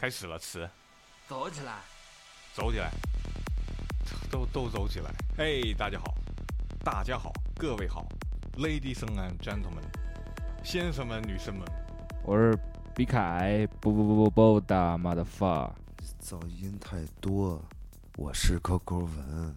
[0.00, 0.66] 开始了，词，
[1.28, 1.74] 走起来，
[2.54, 2.90] 走起来，
[4.30, 5.10] 都都走起来。
[5.36, 6.14] 嘿，大家好，
[6.82, 8.08] 大家好，各位好
[8.56, 9.84] ，Ladies and gentlemen，
[10.64, 11.68] 先生们、女生们，
[12.24, 12.58] 我是
[12.96, 15.72] 比凯，不不不不不的 motherfucker。
[16.22, 17.62] 噪音太多，
[18.16, 19.54] 我是勾勾文，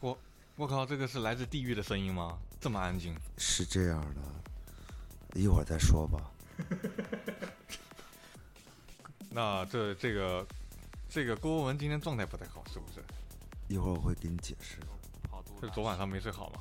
[0.00, 0.18] 我
[0.56, 2.38] 我靠，这个是来自地狱的声音吗？
[2.58, 3.14] 这么安静？
[3.36, 6.30] 是这样的，一会儿再说吧。
[9.34, 10.46] 那这这个
[11.08, 13.02] 这个郭文今天状态不太好，是不是？
[13.66, 14.78] 一会儿我会给你解释。
[15.28, 16.60] 跑肚是昨晚上没睡好吗？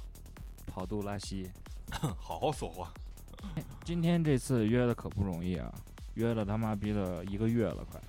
[0.66, 1.52] 跑肚拉稀。
[2.20, 2.92] 好好说话。
[3.86, 5.72] 今天这次约的可不容易啊，
[6.16, 8.02] 约了他妈逼了一个月了，快。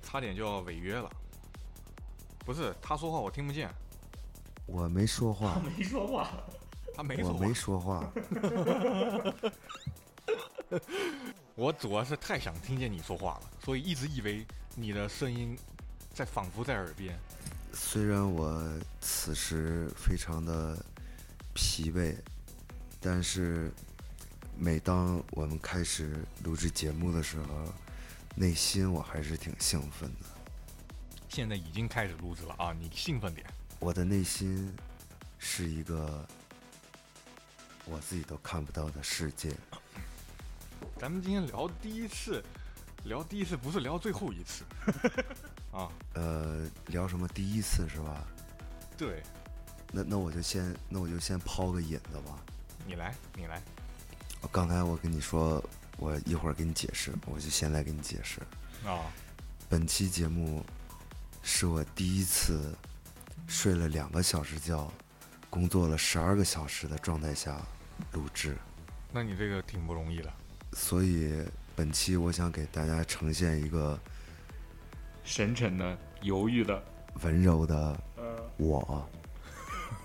[0.00, 1.10] 差点就要违约了。
[2.44, 3.68] 不是他说话我听不见，
[4.66, 6.30] 我没说话，没说话。
[6.94, 8.12] 他没说话我没说话。
[11.58, 15.58] 我主要是太想听见你说话了，所以一直以为你的声音
[16.14, 17.18] 在仿佛在耳边。
[17.72, 18.62] 虽然我
[19.00, 20.78] 此时非常的
[21.54, 22.14] 疲惫，
[23.00, 23.72] 但是
[24.56, 27.74] 每当我们开始录制节目的时候，
[28.36, 30.26] 内心我还是挺兴奋的。
[31.28, 33.44] 现在已经开始录制了啊，你兴奋点。
[33.80, 34.72] 我的内心
[35.40, 36.24] 是一个
[37.84, 39.52] 我自己都看不到的世界。
[40.98, 42.42] 咱们今天聊第一次，
[43.04, 44.64] 聊第一次不是聊最后一次
[45.72, 45.88] 啊。
[46.14, 48.24] 呃，聊什么第一次是吧？
[48.96, 49.22] 对
[49.92, 52.38] 那那我就先那我就先抛个引子吧。
[52.86, 53.62] 你来，你来。
[54.50, 55.62] 刚才我跟你说，
[55.98, 58.40] 我一会儿给你解释，我就现在给你解释。
[58.86, 59.10] 啊，
[59.68, 60.64] 本期节目
[61.42, 62.74] 是我第一次
[63.46, 64.90] 睡了两个小时觉，
[65.50, 67.60] 工作了十二个小时的状态下
[68.12, 68.56] 录制，
[69.12, 70.32] 那你这个挺不容易的。
[70.72, 73.98] 所以本期我想给大家呈现一个
[75.24, 76.82] 深沉的、犹豫的，
[77.22, 79.08] 温柔的呃，我。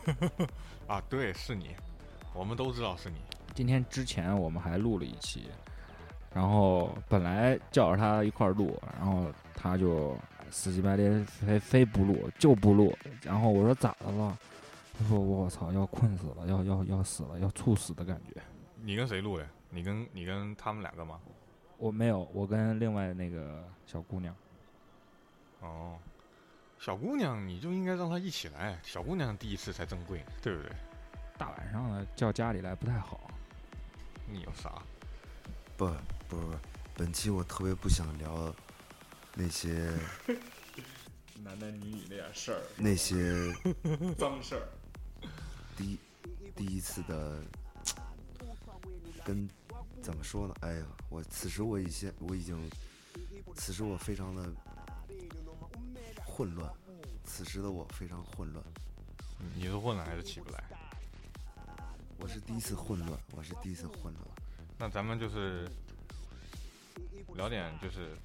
[0.88, 1.76] 啊，对，是你，
[2.34, 3.18] 我们都知道是你。
[3.56, 5.48] 今天之前我们还录了一期，
[6.34, 10.18] 然后本来叫着他一块儿录，然后他就
[10.50, 14.38] 死乞白赖非非不录就不录，然后我说咋的了？
[14.98, 18.42] 他说我操要困死了，要要要死了，要猝死的感觉。
[18.82, 19.48] 你跟谁录的？
[19.74, 21.20] 你跟你跟他们两个吗？
[21.78, 24.34] 我没有，我跟另外那个小姑娘，
[25.60, 25.98] 哦，
[26.78, 28.80] 小姑娘，你就应该让她一起来。
[28.84, 30.72] 小姑娘第一次才珍贵，对不对？
[31.38, 33.30] 大晚上的叫家里来不太好。
[34.28, 34.82] 你有啥？
[35.76, 35.88] 不
[36.30, 36.56] 不不，
[36.96, 38.54] 本期我特别不想聊
[39.34, 39.92] 那些
[41.44, 43.52] 男男女女那点事儿，那些
[44.18, 44.68] 脏事儿。
[45.76, 46.00] 第一
[46.56, 47.44] 第一次的
[49.26, 49.50] 跟
[50.04, 50.54] 怎么说呢？
[50.60, 52.70] 哎呀，我此时我已经我已经，
[53.56, 54.54] 此时我非常的
[56.26, 56.70] 混乱，
[57.24, 58.64] 此时的我非常混乱。
[59.56, 60.62] 你是混了还是起不来？
[62.20, 64.26] 我是第一次混乱，我是第一次混乱。
[64.78, 65.70] 那咱们就是
[67.36, 68.18] 聊点就是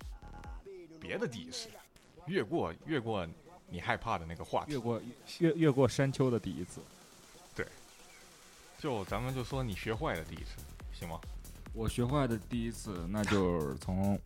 [1.00, 1.69] 别的第一次，
[2.27, 3.25] 越过越过
[3.69, 4.72] 你害怕的那个话题。
[4.72, 5.00] 越过
[5.39, 6.81] 越越过山丘的第一次，
[8.81, 10.56] 就咱们就说你学坏的第一次，
[10.93, 11.21] 行吗？
[11.78, 14.19] 我学坏的第一次，那就是从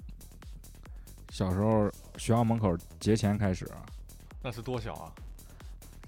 [1.28, 1.86] 小时候
[2.16, 3.70] 学校门口节前开始，
[4.42, 5.12] 那是多小啊？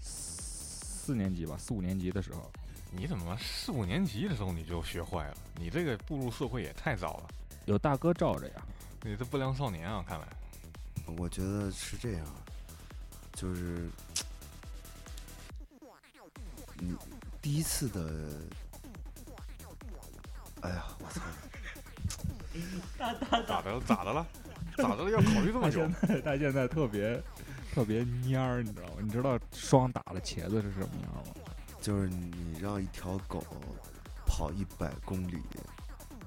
[0.00, 2.50] 四年级吧，四五年级的时候，
[2.90, 5.36] 你怎么四五年级的时候你就学坏了？
[5.56, 7.28] 你这个步入社会也太早了，
[7.66, 8.66] 有大哥罩着呀。
[9.02, 10.02] 你这不良少年啊！
[10.08, 10.26] 看来
[11.18, 12.26] 我觉得是这样，
[13.34, 13.90] 就是
[16.78, 16.96] 你
[17.42, 18.40] 第一次的，
[20.64, 21.20] 哎呀，我操！
[22.98, 23.80] 咋的？
[23.86, 24.26] 咋的了？
[24.78, 25.10] 咋的了？
[25.10, 25.86] 要考虑这么久？
[26.24, 27.22] 他现在特别
[27.74, 28.94] 特别蔫儿，你知道吗？
[29.02, 31.34] 你知道霜打了茄子是什么样吗？
[31.82, 33.44] 就是你让一条狗
[34.24, 35.42] 跑一百公里，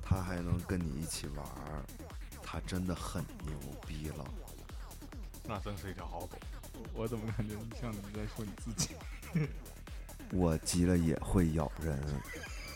[0.03, 1.81] 它还能跟你一起玩儿，
[2.43, 3.55] 它真的很牛
[3.87, 4.25] 逼了。
[5.43, 6.37] 那真是一条好狗。
[6.93, 8.95] 我怎么感觉像你在说你自己？
[10.31, 11.97] 我急了也会咬人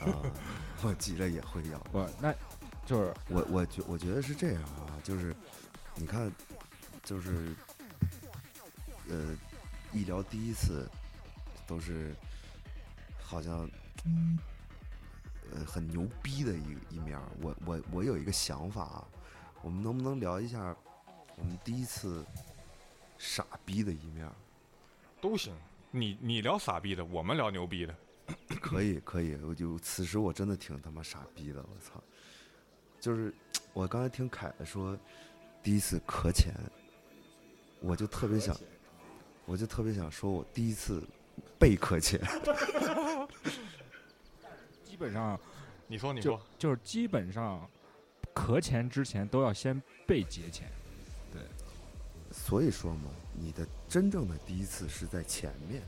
[0.01, 0.21] 啊，
[0.83, 1.79] 我急了也会要。
[1.91, 2.33] 不，那
[2.85, 5.35] 就是我我觉我觉得是这样啊，就是
[5.95, 6.31] 你看，
[7.03, 7.55] 就是
[9.09, 9.35] 呃，
[9.93, 10.89] 一聊第一次
[11.67, 12.15] 都是
[13.21, 13.69] 好像
[15.51, 17.19] 呃很牛逼的一一面。
[17.41, 19.07] 我我我有一个想法啊，
[19.61, 20.75] 我们能不能聊一下
[21.35, 22.25] 我们第一次
[23.17, 24.27] 傻逼的一面？
[25.21, 25.53] 都行。
[25.91, 27.95] 你你聊傻逼的，我们聊牛逼的。
[28.61, 32.01] 可以可以，我就此时我真的挺他妈傻逼的，我操！
[32.99, 33.33] 就是
[33.73, 34.97] 我刚才听凯说，
[35.63, 36.53] 第一次磕钱，
[37.79, 38.55] 我就特别想，
[39.45, 41.03] 我就特别想说，我第一次
[41.59, 42.21] 被磕钱。
[44.85, 45.39] 基本上
[45.87, 47.67] 你说你说，就是基本上
[48.33, 50.69] 壳钱之前都要先被结钱。
[51.33, 51.41] 对
[52.31, 55.81] 所以说嘛，你的真正的第一次是在前面，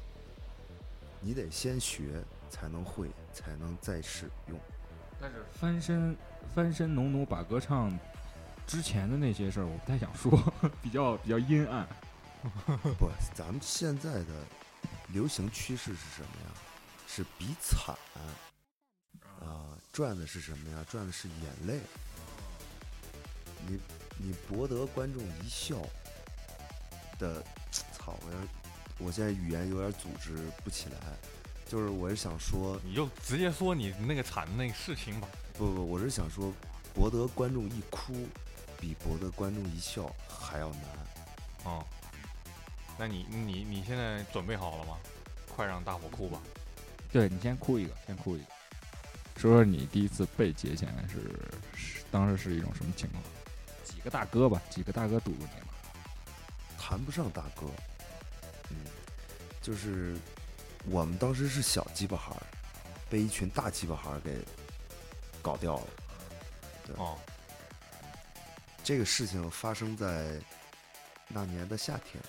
[1.23, 4.59] 你得先学才能会，才能再使用。
[5.19, 6.15] 但是翻身
[6.53, 7.97] 翻身农奴把歌唱
[8.67, 10.37] 之前的那些事儿，我不太想说，
[10.83, 11.87] 比较比较阴暗。
[12.99, 14.45] 不，咱们现在的
[15.13, 16.51] 流行趋势是什么呀？
[17.07, 17.95] 是比惨
[19.39, 20.85] 啊，赚的是什么呀？
[20.89, 21.79] 赚的是眼泪。
[23.65, 23.79] 你
[24.17, 25.77] 你博得观众一笑
[27.17, 27.41] 的，
[27.93, 28.17] 操！
[28.25, 28.37] 我要
[29.03, 30.97] 我现在语言有点组织不起来，
[31.67, 35.27] 就是我是想说，你就直接说你那个惨的那个事情吧。
[35.57, 36.53] 不不，我是想说，
[36.93, 38.13] 博得观众一哭，
[38.79, 40.81] 比博得观众一笑还要难。
[41.65, 41.85] 哦，
[42.97, 44.97] 那你你你现在准备好了吗？
[45.53, 46.41] 快让大伙哭吧。
[47.11, 48.45] 对你先哭一个，先哭一个，
[49.37, 51.19] 说说你第一次被劫钱是
[51.75, 53.21] 是当时是一种什么情况？
[53.83, 55.67] 几个大哥吧，几个大哥堵住你了？
[56.79, 57.67] 谈不上大哥，
[58.69, 58.77] 嗯，
[59.61, 60.15] 就是
[60.85, 62.43] 我们当时是小鸡巴孩儿，
[63.09, 64.37] 被一群大鸡巴孩儿给
[65.41, 65.87] 搞掉了。
[66.97, 67.17] 哦，
[68.83, 70.39] 这个事情发生在
[71.27, 72.23] 那年的夏天，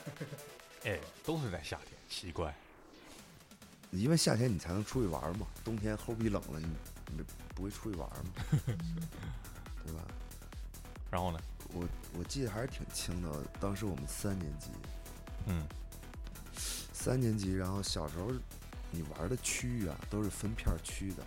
[0.84, 2.54] 哎，都是在夏天，奇怪。
[3.90, 6.66] 因为夏天你才能出去玩嘛，冬天齁逼冷了，你
[7.16, 8.32] 你不会出去玩儿嘛，
[9.84, 10.02] 对吧？
[11.10, 11.38] 然后呢？
[11.72, 11.88] 我
[12.18, 14.68] 我记得还是挺清的，当时我们三年级，
[15.46, 15.66] 嗯，
[17.04, 18.32] 三年级，然后小时候
[18.90, 21.22] 你玩的区域啊都是分片区的，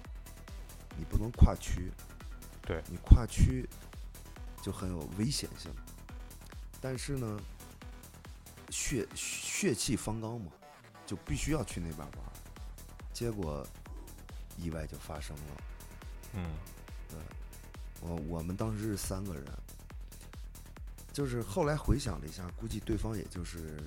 [0.98, 1.92] 你不能跨区，
[2.64, 3.70] 对你跨区
[4.60, 5.72] 就很有危险性。
[6.82, 7.40] 但是呢，
[8.72, 10.52] 血血气方刚嘛，
[11.06, 12.18] 就必须要去那边玩。
[13.14, 13.64] 结果
[14.58, 15.44] 意外就发生了，
[16.34, 16.44] 嗯，
[17.08, 17.20] 对
[18.02, 19.46] 我我们当时是三个人，
[21.14, 23.80] 就是后来回想了一下，估计对方也就是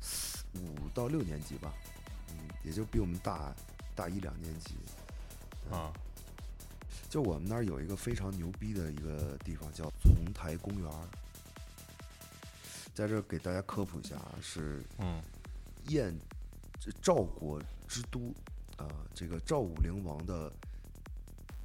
[0.00, 0.25] 四
[0.62, 1.72] 五到六年级吧，
[2.30, 3.54] 嗯，也就比我们大
[3.94, 4.74] 大一两年级。
[5.70, 5.92] 啊，
[7.10, 10.90] 就我们那儿有一个非常牛逼的一个地方，叫丛台公园。
[12.94, 15.20] 在这给大家科普一下啊，是嗯，
[15.88, 16.14] 燕
[17.02, 18.32] 赵国之都
[18.76, 20.52] 啊、这个赵武灵王的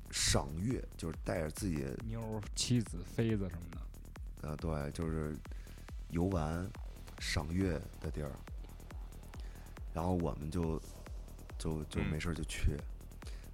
[0.09, 3.77] 赏月，就是带着自己的妞、妻子、妃子什么的，
[4.49, 5.37] 呃，对，就是
[6.09, 6.67] 游玩、
[7.19, 8.31] 赏月的地儿。
[9.93, 10.79] 然后我们就
[11.57, 12.77] 就就嗯没事儿就去，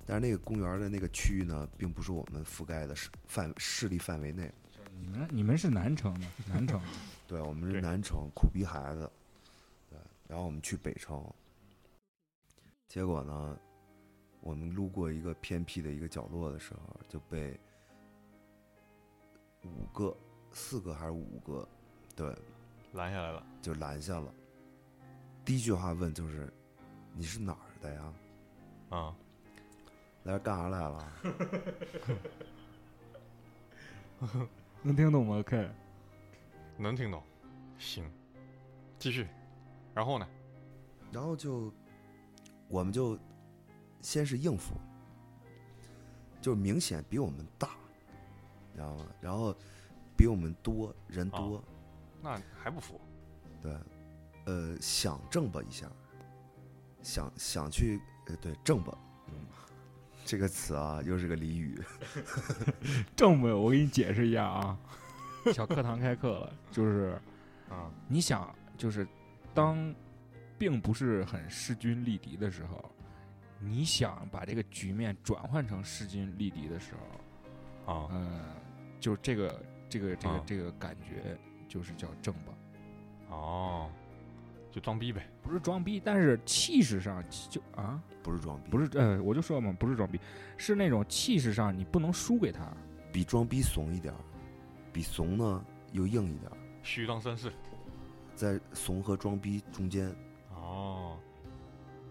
[0.06, 4.52] 但是那个公园的那个区域呢，并不是我们覆盖的势范势力范围内。
[5.00, 6.82] 你们你们是南城的，南城。
[7.28, 9.12] 对，我们是南城苦逼孩子，
[9.90, 11.24] 对，然后我们去北城，
[12.88, 13.60] 结果呢，
[14.40, 17.60] 我们路过一个偏僻的一个角落的时候，就被
[19.64, 20.16] 五个、
[20.52, 21.68] 四个还是五个，
[22.16, 22.34] 对，
[22.94, 23.46] 拦下来了。
[23.62, 24.34] 就拦下了。
[25.48, 26.52] 第一句话问就是
[27.16, 28.14] ：“你是哪儿的呀？
[28.90, 29.16] 啊，
[30.24, 31.14] 来这儿干啥来了
[34.84, 35.72] 能听懂吗？K，
[36.76, 37.24] 能听懂。
[37.78, 38.04] 行，
[39.00, 39.26] 继续。
[39.96, 40.28] 然后呢？？”
[41.14, 41.72] 然后就，
[42.68, 43.18] 我们就
[44.02, 44.74] 先是应付，
[46.42, 47.70] 就是明显比我们大，
[48.74, 49.06] 你知道吗？
[49.22, 49.56] 然后
[50.18, 51.64] 比我们多人多，哦
[52.22, 53.00] 那还不服？
[53.62, 53.74] 对，
[54.48, 55.88] 呃，想挣吧一下，
[57.04, 59.34] 想想去，呃，对，挣吧，嗯，
[60.26, 61.80] 这个词啊，又是个俚语，
[63.16, 63.56] 正吧？
[63.56, 64.78] 我给你解释一下啊。
[65.54, 67.22] 小课堂开课了，就是
[67.70, 69.08] 啊，你想，就是
[69.54, 69.94] 当
[70.58, 72.84] 并不是很势均力敌的时候，
[73.60, 76.94] 你想把这个局面转换成势均力敌的时
[77.86, 78.42] 候，啊，嗯，
[79.00, 81.38] 就是这个这个这个啊这个感觉，
[81.68, 82.54] 就是叫正吧，
[83.30, 83.90] 哦，
[84.78, 85.28] 就装逼呗。
[85.42, 90.20] 不是装逼，但是气势上就啊，不是装逼，不是呃，我就说嘛，不是装逼，
[90.56, 92.72] 是那种气势上你不能输给他，
[93.12, 94.14] 比装逼怂一点，
[94.94, 96.52] 比怂呢又硬一点，
[96.84, 97.52] 虚张声势。
[98.36, 100.16] 在怂和装逼中间，
[100.54, 101.18] 哦，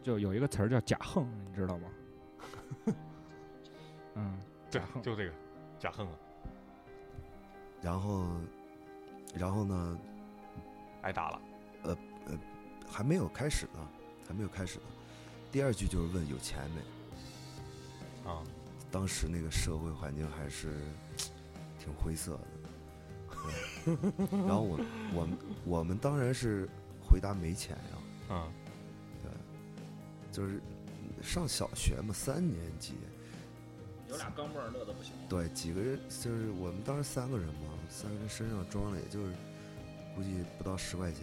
[0.02, 1.88] 就有一个词儿叫假横，你知道吗？
[4.16, 4.36] 嗯，
[4.72, 5.32] 对假，横就这个
[5.78, 6.14] 假横啊，
[7.80, 8.26] 然后，
[9.36, 9.98] 然后呢，
[11.02, 11.40] 挨打了。
[12.90, 13.88] 还没有开始呢，
[14.26, 14.84] 还没有开始呢。
[15.52, 18.30] 第二句就是问有钱没。
[18.30, 18.42] 啊，
[18.90, 20.72] 当时那个社会环境还是
[21.78, 23.96] 挺灰色的，
[24.30, 24.80] 然后我
[25.14, 26.68] 我们我们当然是
[27.00, 27.98] 回答没钱呀，
[28.30, 28.52] 嗯
[30.32, 30.60] 就是
[31.22, 32.94] 上小学嘛，三年级，
[34.10, 35.12] 有俩钢镚儿乐的不行。
[35.28, 39.32] 对，几个人就是我们当时三个人嘛，三个人身上装了也就是
[40.14, 41.22] 估计不到十块钱，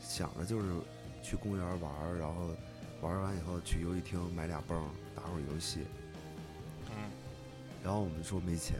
[0.00, 0.66] 想着就是
[1.22, 2.50] 去公园玩，然后
[3.00, 5.80] 玩完以后去游戏厅买俩泵打会儿游戏，
[6.90, 7.10] 嗯。
[7.82, 8.78] 然后我们说没钱，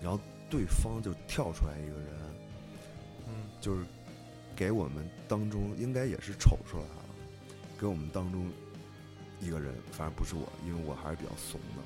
[0.00, 2.08] 然后对方就跳出来一个人，
[3.26, 3.84] 嗯就是
[4.54, 7.04] 给我们当中应该也是瞅出来了，
[7.78, 8.48] 给我们当中
[9.40, 11.82] 一个人，反正不是我，因为我还是比较怂的，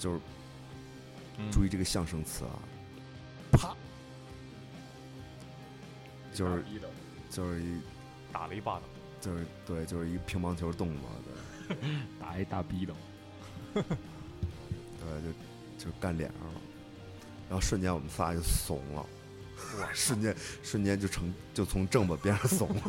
[0.00, 0.20] 就是
[1.38, 2.58] 嗯，注意这个象声词啊，
[3.52, 3.76] 啪，
[6.36, 6.64] 就是
[7.30, 7.80] 就是一
[8.32, 8.82] 打了一巴掌，
[9.20, 11.76] 就是对，就是一乒乓球动作，对。
[12.20, 12.94] 打一大逼斗，
[13.74, 13.82] 对，
[15.78, 16.60] 就就干脸上了，
[17.48, 19.04] 然后瞬间我们仨就怂了，
[19.80, 22.82] 哇，瞬间瞬间就成就从正吧变成怂了。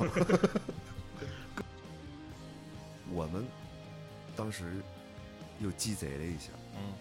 [3.12, 3.44] 我们
[4.36, 4.75] 当时
[5.60, 6.94] 又鸡贼了一下，嗯。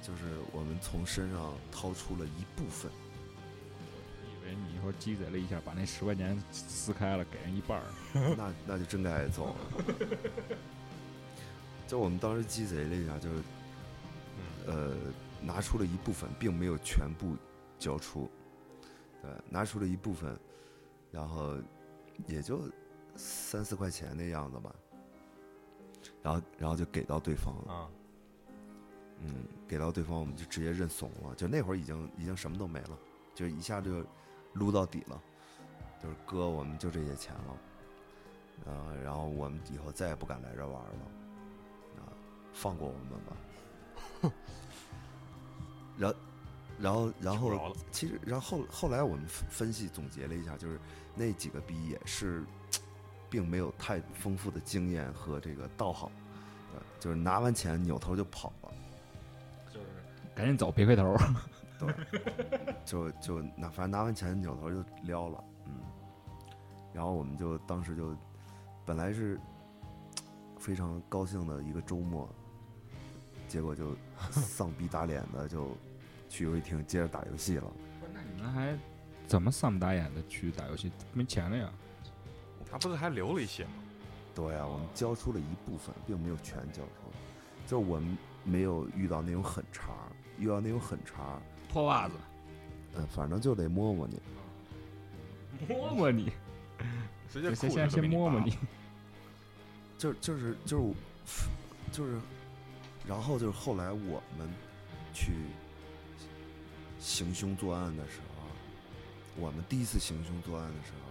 [0.00, 2.90] 就是我们从身上掏出了一部分，
[4.88, 7.84] 以为你一会儿鸡贼了一下，把那十块钱撕开了，给人一半儿。
[8.36, 9.56] 那那就真该挨揍了。
[11.86, 13.42] 就我们当时鸡贼了一下，就是
[14.36, 14.96] 嗯呃
[15.40, 17.36] 拿出了一部分，并没有全部
[17.78, 18.28] 交出，
[19.22, 20.38] 对，拿出了一部分，
[21.10, 21.56] 然后
[22.26, 22.60] 也就
[23.16, 24.74] 三四块钱那样子吧，
[26.22, 27.88] 然后然后就给到对方了，啊
[29.20, 29.34] 嗯，
[29.66, 32.98] 给到对方我们就直接认怂了，就那会儿已经已经什么都没了，
[33.34, 34.04] 就一下就
[34.52, 35.20] 撸到底了，
[36.02, 37.56] 就是哥，我们就这些钱了，
[38.66, 42.12] 呃，然后我们以后再也不敢来这玩了，啊，
[42.52, 44.30] 放过我们吧。
[45.98, 46.16] 然后，
[46.78, 47.12] 然后，
[47.50, 50.78] 然后其实，然后后后来我们分分析总结了一下，就是
[51.14, 52.44] 那几个逼也是，
[53.28, 56.10] 并没有太丰富的经验和这个道行，
[56.74, 58.72] 呃，就是拿完钱扭头就跑了。
[59.72, 59.86] 就是
[60.36, 61.16] 赶紧走，别回头。
[62.84, 65.72] 就就拿反正拿完钱扭头就撩了，嗯，
[66.92, 68.16] 然后我们就当时就
[68.84, 69.38] 本来是
[70.58, 72.28] 非常高兴的一个周末，
[73.46, 73.96] 结果就
[74.30, 75.76] 丧逼打脸的就
[76.28, 77.70] 去游戏厅接着打游戏了。
[78.14, 78.76] 那你们还
[79.26, 80.90] 怎么丧不打眼的去打游戏？
[81.12, 81.70] 没钱了呀？
[82.70, 83.70] 他不是还留了一些吗？
[84.34, 86.92] 对啊，我们交出了一部分，并没有全交出，
[87.66, 89.92] 就是我们没有遇到那种狠茬，
[90.38, 92.14] 遇到那种狠茬儿，脱袜子，
[92.96, 94.20] 嗯，反正就得摸摸你。
[95.68, 96.32] 摸摸你，
[97.30, 98.56] 直接先先摸摸你。
[99.98, 100.94] 就就是就是
[101.90, 102.18] 就是，
[103.06, 104.48] 然后就是后来我们
[105.12, 105.32] 去
[107.00, 108.44] 行凶作案的时候，
[109.42, 111.10] 我们第一次行凶作案的时候，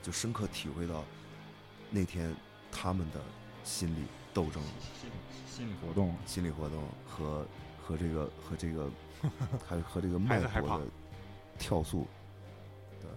[0.00, 1.04] 就深刻体会到
[1.90, 2.32] 那天
[2.70, 3.20] 他们的
[3.64, 4.62] 心理斗争、
[5.50, 7.44] 心理活动，心理活动和
[7.82, 8.88] 和这个和这个
[9.66, 10.84] 还和这个脉还是害怕搏的
[11.58, 12.06] 跳速。
[13.00, 13.08] 对，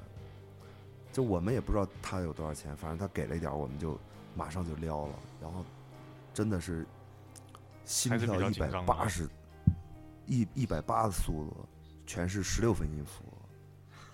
[1.12, 4.00] 就我们也不知道他有多少钱，反正他给了一点，我们就
[4.36, 5.66] 马上就撩了，然后
[6.34, 6.86] 真的是
[7.86, 9.30] 心跳一百八十，
[10.26, 11.66] 一一百八的速度，
[12.06, 13.24] 全是十六分音符。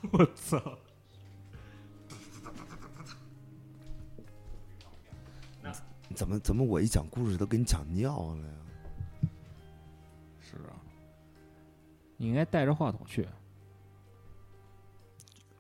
[0.11, 0.77] 我操！
[6.15, 8.53] 怎么怎么我一讲故事都给你讲尿了呀？
[12.17, 13.27] 你应该带着话筒去。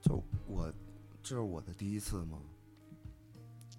[0.01, 0.71] 就我，
[1.23, 2.39] 这是我的第一次吗？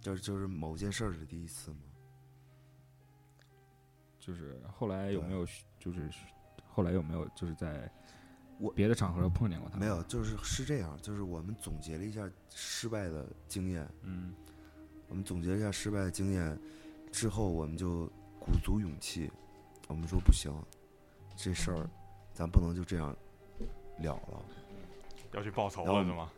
[0.00, 1.78] 就是就是某件事儿的第一次吗？
[4.20, 5.46] 就是后来有没有
[5.78, 6.10] 就是
[6.66, 7.90] 后来有没有就是在
[8.58, 9.78] 我别的场合碰见过他？
[9.78, 14.34] 没有，，就是是这样，就是我们总结了一下失败的经验，嗯，
[15.08, 16.60] 我们总结了一下失败的经验
[17.10, 18.06] 之后，我们就
[18.38, 19.30] 鼓足勇气，
[19.86, 20.52] 我们说不行，
[21.34, 21.90] 这事儿
[22.38, 23.08] 咱不能就这样
[23.98, 24.44] 了了。
[25.32, 26.30] 要去报仇了是吗？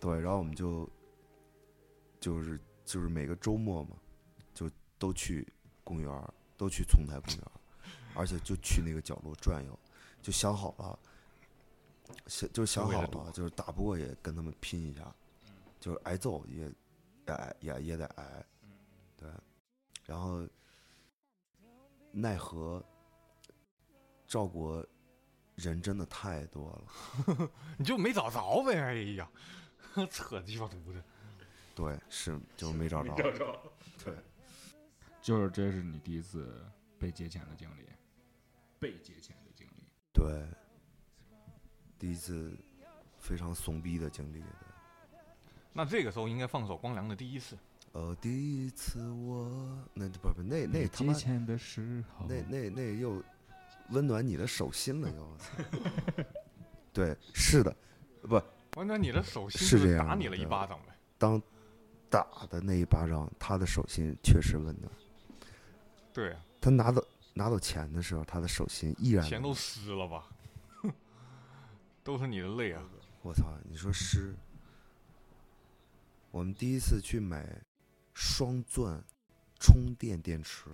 [0.00, 0.90] 对，然后我们就
[2.18, 3.96] 就是就是每个周末嘛，
[4.52, 4.68] 就
[4.98, 5.46] 都去
[5.84, 7.44] 公园，都去丛台公园，
[8.16, 9.78] 而且就去那个角落转悠，
[10.20, 10.98] 就想好了，
[12.26, 15.14] 想就是想好了就是打不过也跟他们拼一下，
[15.78, 16.72] 就是挨揍也也
[17.26, 18.44] 挨也也得挨，
[19.16, 19.30] 对，
[20.04, 20.44] 然后
[22.10, 22.84] 奈何
[24.26, 24.84] 赵国
[25.58, 27.50] 人真的太多了。
[27.76, 28.78] 你就没找着呗？
[28.80, 29.28] 哎呀，
[30.10, 31.02] 扯鸡巴犊子！
[31.74, 33.14] 对，是就没找着。
[34.04, 34.14] 对，
[35.20, 36.64] 就是这是你第一次
[36.98, 37.84] 被劫钱的经历，
[38.78, 39.84] 被劫钱的经历。
[40.12, 40.46] 对，
[41.98, 42.56] 第一次
[43.18, 44.42] 非常怂逼的经历。
[45.72, 47.56] 那这个时候应该放首光良的《第一次》。
[47.92, 49.48] 呃，第一次我
[49.94, 53.22] 那不不那那他妈借钱的时候，那那那又
[53.90, 55.36] 温暖你的手心了又。
[56.92, 57.74] 对，是的，
[58.22, 58.40] 不
[58.76, 60.96] 温暖你的手心是这样打你了一巴掌呗。
[61.16, 61.40] 当
[62.10, 64.92] 打的那一巴掌，他的手心确实温暖。
[66.12, 70.28] 对啊，他拿走拿走钱的时候，他的手心依然钱都湿了吧？
[72.02, 72.82] 都是你的泪啊！
[73.22, 73.44] 我操！
[73.68, 74.34] 你说湿？
[76.30, 77.46] 我们第一次去买
[78.14, 79.02] 双钻
[79.58, 80.70] 充电电池，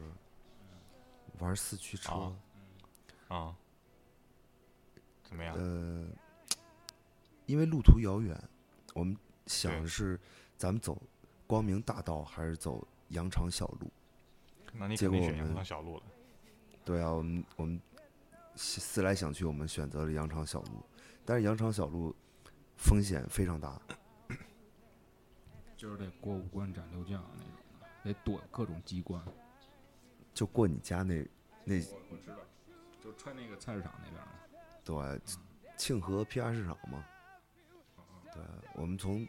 [1.38, 2.32] 玩四驱车，啊
[3.34, 3.56] 啊，
[5.24, 5.56] 怎么样？
[5.56, 6.06] 呃，
[7.46, 8.40] 因为路途遥远，
[8.94, 10.18] 我们想的是
[10.56, 11.00] 咱们走
[11.46, 13.90] 光明大道还是走羊肠小路？
[14.72, 16.02] 那你肯定选羊结果我们肠小路了。
[16.84, 17.80] 对啊，我们我们
[18.54, 20.84] 思思来想去，我们选择了羊肠小路，
[21.24, 22.14] 但是羊肠小路
[22.76, 23.80] 风险非常大。
[25.76, 27.52] 就是得过五关斩六将那种
[28.04, 29.20] 的，得躲各种机关。
[30.32, 31.26] 就过你家那
[31.64, 32.36] 那我我知道，
[33.04, 34.32] 就穿那个菜市场那边儿嘛。
[34.82, 35.20] 对
[35.76, 37.04] 庆和批发市场嘛，
[38.32, 38.42] 对，
[38.74, 39.28] 我们从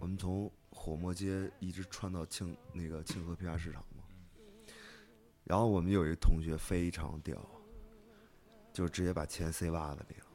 [0.00, 4.02] 我们从火磨街一直穿到庆那个庆和批发市场嘛，
[5.44, 7.36] 然后我们有一个同学非常屌，
[8.72, 10.26] 就直接把钱塞袜子里了，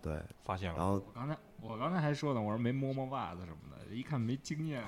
[0.00, 4.84] 对，发现了，然后我刚才我刚才还说呢，我说没摸摸袜子什么的，一看没经验，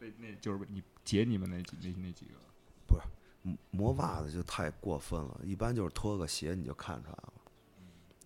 [0.00, 2.32] 那那就是你姐你们那几那那几个，
[3.42, 7.32] 磨磨袜子就太过分了，一般就是脱个鞋你就看出来了，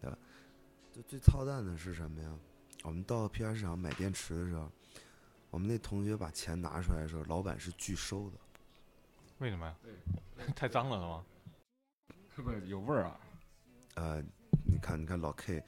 [0.01, 0.19] 对吧？
[0.93, 2.31] 就最操蛋的是什么呀？
[2.83, 4.71] 我们到 P R 市场买电池的时候，
[5.51, 8.37] 我们那同学把钱拿出来的时候，老板是拒收的。
[9.39, 9.75] 为什么呀？
[10.55, 11.25] 太脏了是吗？
[12.37, 13.21] 不是有味儿啊？
[13.95, 14.23] 呃，
[14.65, 15.65] 你看，你看老 K，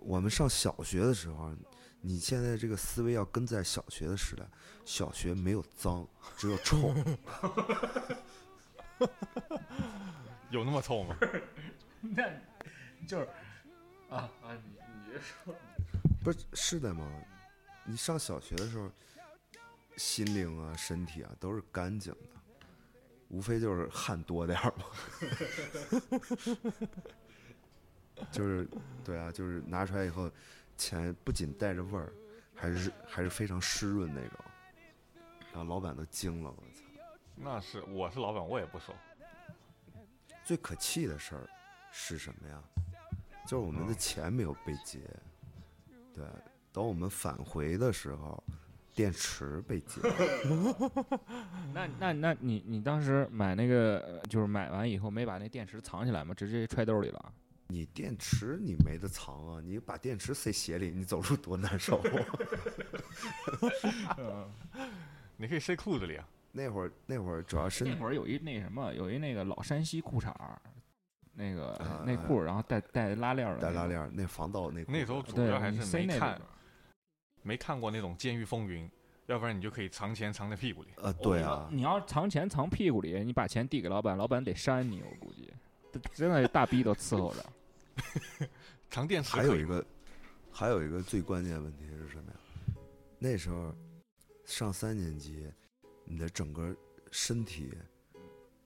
[0.00, 1.54] 我们上小学的时候，
[2.00, 4.48] 你现在这个思维要跟在小学的时代，
[4.84, 6.94] 小学没有脏，只有臭。
[10.50, 11.16] 有那么臭吗？
[12.00, 12.28] 那
[13.06, 13.28] 就是
[14.08, 15.54] 啊啊，你你别说，
[16.22, 17.10] 不是是的吗？
[17.84, 18.90] 你上小学的时候，
[19.96, 22.40] 心灵啊、身体啊都是干净的，
[23.28, 24.84] 无非就是汗多点儿嘛。
[28.32, 28.66] 就是
[29.04, 30.30] 对啊，就是拿出来以后，
[30.76, 32.12] 钱不仅带着味儿，
[32.54, 34.38] 还是还是非常湿润那种。
[35.52, 36.85] 然后老板都惊了，我操！
[37.36, 38.94] 那是，我是老板，我也不收。
[40.44, 41.48] 最可气的事儿
[41.92, 42.62] 是什么呀？
[43.46, 45.00] 就是我们的钱没有被结。
[46.12, 46.24] 对，
[46.72, 48.42] 等我们返回的时候，
[48.94, 50.00] 电池被劫。
[51.74, 56.34] 那那那你你当时买那个呃就是买完以后没把那电池藏起来吗？
[56.34, 57.32] 直接揣兜里了？
[57.68, 59.60] 你电池你没得藏啊！
[59.60, 62.00] 你把电池塞鞋里，你走路多难受
[64.06, 64.48] 啊！
[65.36, 66.28] 你可以塞裤子里啊。
[66.56, 70.58] 那会儿那会儿主要是那会儿有一那什么，有一那个老山西裤衩儿，
[71.34, 74.90] 那个啊内裤，然后带带拉链儿的，带拉链儿，那防盗内裤。
[74.90, 76.40] 那时候主，要还是没看
[77.42, 78.88] 没看过那种《监狱风云》，
[79.26, 80.88] 要不然你就可以藏钱藏在屁股里。
[80.96, 85.52] 呃，对啊，你要藏钱藏屁股里，你把钱递给老板，老板得扇你，我估计，
[86.14, 88.48] 真的大逼都伺候着。
[88.88, 89.84] 藏电池还有一个，
[90.50, 92.38] 还有一个最关键问题是什么呀？
[93.18, 93.74] 那时候
[94.44, 95.52] 上三年级，
[96.06, 96.74] 你的整个
[97.10, 97.74] 身体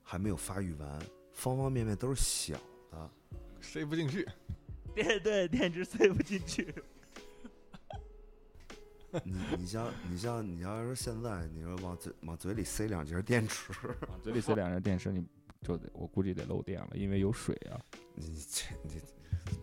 [0.01, 0.99] 还没有发育完，
[1.33, 2.57] 方方面面都是小
[2.91, 3.11] 的。
[3.59, 4.25] 塞不进去。
[4.95, 6.73] 对对电池塞不进去。
[9.25, 13.73] 你你像你像你要是现在，你说往嘴往嘴里塞两节电池，
[14.07, 15.25] 往嘴里塞两节电池，你
[15.61, 17.75] 就得我估计得漏电了，因为有水啊。
[18.15, 19.01] 你这你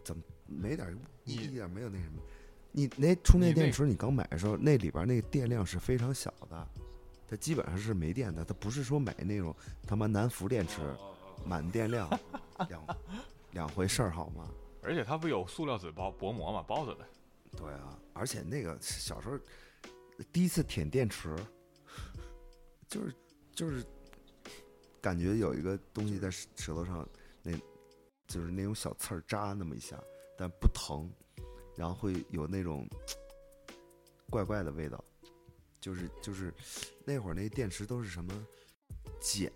[0.05, 2.23] 怎么没点一点没有那什么？
[2.73, 6.69] 你那充电电池你刚买的时候，那里边那个电量是非常小的，
[7.29, 8.45] 它基本上是没电的。
[8.45, 9.55] 它不是说买那种
[9.87, 10.81] 他妈南孚电池
[11.45, 12.09] 满电量
[12.69, 12.99] 两
[13.53, 14.49] 两回事儿好吗？
[14.83, 17.07] 而且它不有塑料纸包薄膜嘛，包着的。
[17.57, 19.39] 对啊，而且那个小时候
[20.33, 21.37] 第一次舔电池，
[22.89, 23.15] 就是
[23.53, 23.85] 就是
[25.01, 27.09] 感觉有一个东西在舌舌头上，
[27.43, 27.53] 那
[28.27, 29.99] 就是那种小刺儿扎那么一下，
[30.37, 31.11] 但不疼，
[31.77, 32.89] 然后会有那种
[34.31, 35.03] 怪怪的味道，
[35.89, 36.53] 就是就是
[37.07, 38.47] 那会儿那电池都是什么
[39.23, 39.51] 碱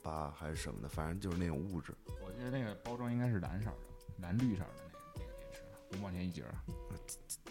[0.00, 1.92] 吧还是什么的，反正就是那种物质。
[2.24, 3.76] 我记得那个包装应该是蓝色的，
[4.20, 6.54] 蓝绿色的那个那个电池，五毛钱一节儿。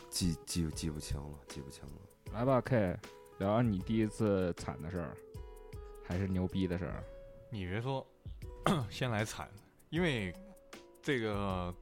[0.09, 1.91] 记记记不清了，记不清了。
[2.31, 2.97] 来吧，K，
[3.39, 5.17] 聊聊你第一次惨的事儿，
[6.05, 7.03] 还是牛逼的事儿？
[7.49, 8.07] 你别说，
[8.89, 9.51] 先来惨，
[9.89, 10.33] 因为
[11.01, 11.75] 这个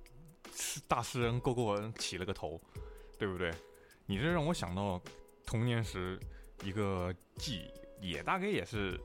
[0.51, 2.59] 诗大诗人勾勾文起了个头，
[3.19, 3.53] 对不对？
[4.07, 4.99] 你这让我想到
[5.45, 6.19] 童年时
[6.63, 8.99] 一个记忆，也大概也是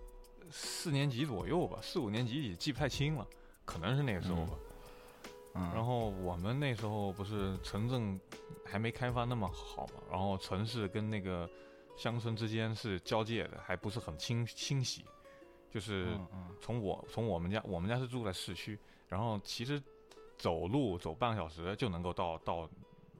[0.50, 3.26] 四年级左右吧，四五年级也记不太清了，
[3.64, 4.58] 可能是那个时候吧。
[5.54, 8.20] 嗯，然后我们那时候不是城镇
[8.64, 11.48] 还没开发那么好嘛，然后城市跟那个
[11.96, 15.04] 乡村之间是交界的，还不是很清清晰。
[15.70, 19.80] 就是嗯嗯从我从我们家，我们家是住在市区，然后其实
[20.38, 22.68] 走路走半个小时就能够到到，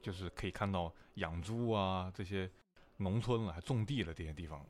[0.01, 2.49] 就是可以看到养猪啊这些
[2.97, 4.65] 农村了，还种地了这些地方，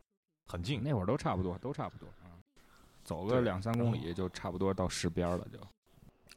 [0.47, 0.81] 很近。
[0.83, 2.33] 那会儿都差不多，都差不多啊，
[3.03, 5.59] 走个两三公里就差不多到市边了，就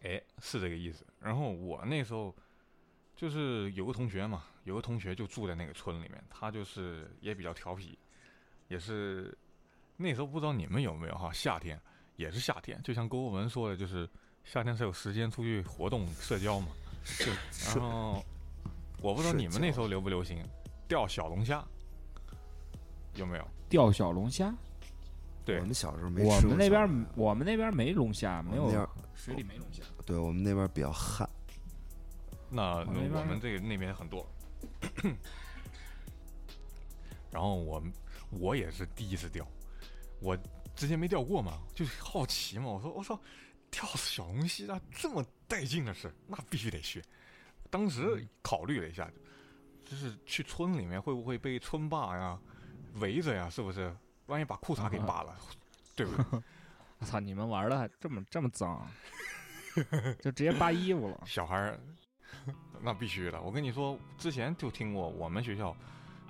[0.03, 1.07] 哎，是这个意思。
[1.21, 2.35] 然后我那时候
[3.17, 7.99] 就是有个同学嘛，有个同学就住在那个村里面，他就是也比较调皮，
[8.69, 9.37] 也是
[9.97, 11.81] 那时候不知道你们有没有哈，夏天
[12.17, 14.09] 也是夏天，就像郭文说的，就是
[14.45, 16.69] 夏天才有时间出去活动社交嘛。
[17.03, 17.31] 是
[17.65, 18.23] 然，后
[19.01, 20.45] 我不知道你们那时候流不流行
[20.87, 21.67] 钓小龙虾，
[23.19, 23.47] 有没有？
[23.69, 24.55] 钓小龙虾。
[25.45, 29.83] 对我们小时候没我吃过们那边我们那边没龙虾，没有水里没龙虾。
[30.05, 31.29] 对我们那边比较旱，
[32.51, 34.27] 那我那边我们这个那边很多。
[37.33, 37.83] 然后我
[38.31, 39.47] 我也是第一次钓，
[40.21, 40.37] 我
[40.77, 42.67] 之前没钓过嘛，就是好奇嘛。
[42.67, 43.19] 我说我操，
[43.71, 47.03] 钓小龙虾这么带劲的事，那必须得去。
[47.71, 49.11] 当时考虑了一下，
[49.83, 52.39] 就是去村里面会不会被村霸呀
[52.99, 53.49] 围着呀？
[53.51, 53.95] 是不是？
[54.27, 55.35] 万一把裤衩给扒了，
[55.97, 56.43] 对不对？
[57.01, 58.87] 我操，你们玩的还这么这么脏，
[60.21, 61.19] 就直接扒衣服了。
[61.25, 61.81] 小孩儿，
[62.83, 63.41] 那必须的。
[63.41, 65.75] 我跟你说，之前就听过我们学校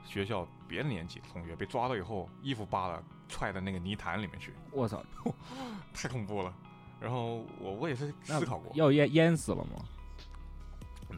[0.04, 5.02] 学校别的年级同学被抓到以后，衣服扒了，踹到那个泥潭里面去，我操，
[5.92, 6.54] 太恐怖了。
[7.00, 9.85] 然后我我也是思考过，要淹淹死了吗？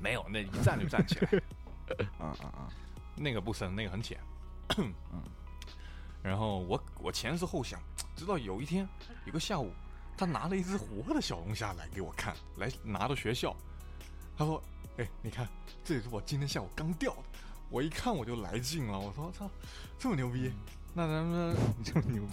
[0.00, 1.42] 没有，那一站就站起来，
[2.18, 2.68] 啊啊啊！
[3.16, 4.18] 那个不深，那个很浅。
[4.78, 4.94] 嗯
[6.22, 7.80] 然后我我前思后想，
[8.14, 8.88] 直到有一天
[9.24, 9.72] 有个下午，
[10.16, 13.56] 他拿了一只活的小龙虾来给我看，来拿到学校。
[14.36, 14.62] 他说
[14.98, 15.48] ：“哎，你看，
[15.84, 17.22] 这也是我今天下午刚钓的。”
[17.70, 19.48] 我一看我就来劲了，我说：“操，
[19.98, 20.50] 这么牛逼！
[20.92, 22.32] 那咱们这么牛逼！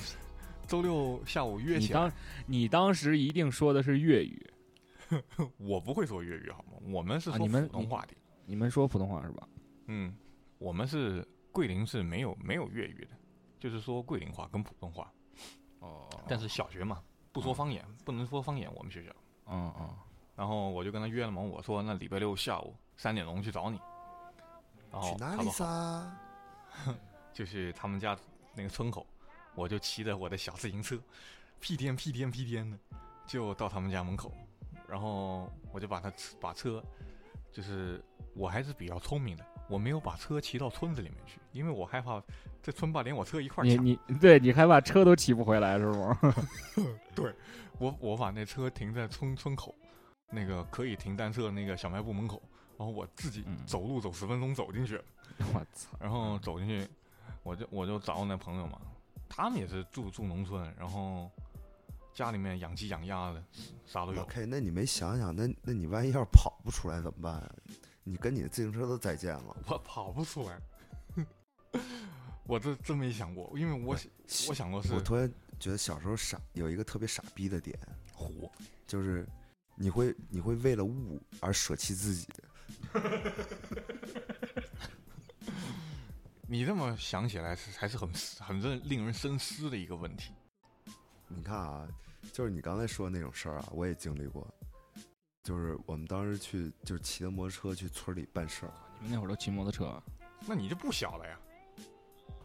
[0.67, 1.99] 周六下午约起来。
[1.99, 2.13] 你当，
[2.45, 4.49] 你当时一定说的是粤语，
[5.57, 6.77] 我不会说粤语好吗？
[6.91, 8.13] 我们是说啊你们普通话的。
[8.45, 9.47] 你们说普通话是吧？
[9.87, 10.15] 嗯，
[10.57, 13.16] 我们是桂林是没有没有粤语的，
[13.59, 15.11] 就是说桂林话跟普通话。
[15.79, 18.73] 哦但是小学嘛，不说方言，不能说方言。
[18.73, 19.11] 我们学校。
[19.45, 19.95] 嗯嗯，
[20.35, 23.79] 然后我就跟他约了嘛，我说那礼拜六下午三点钟去找你。
[24.91, 26.17] 然后去哪里他说好，撒？
[27.33, 28.17] 就是他们家
[28.55, 29.05] 那个村口，
[29.53, 30.99] 我就骑着我的小自行车，
[31.59, 32.77] 屁颠屁颠屁颠的，
[33.27, 34.33] 就到他们家门口，
[34.87, 36.83] 然后我就把他把车，
[37.51, 42.21] 就是我还是比较聪明的，我没有把车骑到村子里面去，因为我害怕
[42.61, 43.85] 这村霸连我车一块儿抢。
[43.85, 46.17] 你你对你害怕车都骑不回来是吗？
[47.13, 47.33] 对
[47.77, 49.73] 我我把那车停在村村口，
[50.29, 52.41] 那个可以停单车的那个小卖部门口，
[52.77, 54.99] 然后我自己嗯走路走十分钟走进去，
[55.53, 55.89] 我操！
[55.99, 56.87] 然后走进去，
[57.43, 58.79] 我就我就找我那朋友嘛，
[59.29, 61.29] 他们也是住住农村，然后
[62.13, 63.43] 家里面养鸡养鸭的，
[63.85, 64.21] 啥都有。
[64.21, 67.51] OK，那你没想想，那那你万一要是跑不出来怎么办啊？
[68.07, 69.57] 你跟你的自行车都再见了。
[69.67, 70.57] 我跑不出来，
[72.45, 73.97] 我这真没想过，因为我
[74.47, 77.77] 我想过是我突然觉得小时候傻有一个特别傻逼的点，
[78.13, 78.49] 火，
[78.85, 79.27] 就是
[79.75, 82.27] 你会你会为了物而舍弃自己。
[86.49, 90.31] 你这么想起来是还是很很令令人深思的一个问题。
[91.27, 91.85] 你看啊，
[92.31, 94.47] 就是你刚才说的那种事儿啊，我也经历过。
[95.47, 100.03] 就是我们当时去，就是骑着摩托车去村里办事儿，你们那会儿都骑摩托车？
[100.45, 101.39] 那你就不小了呀？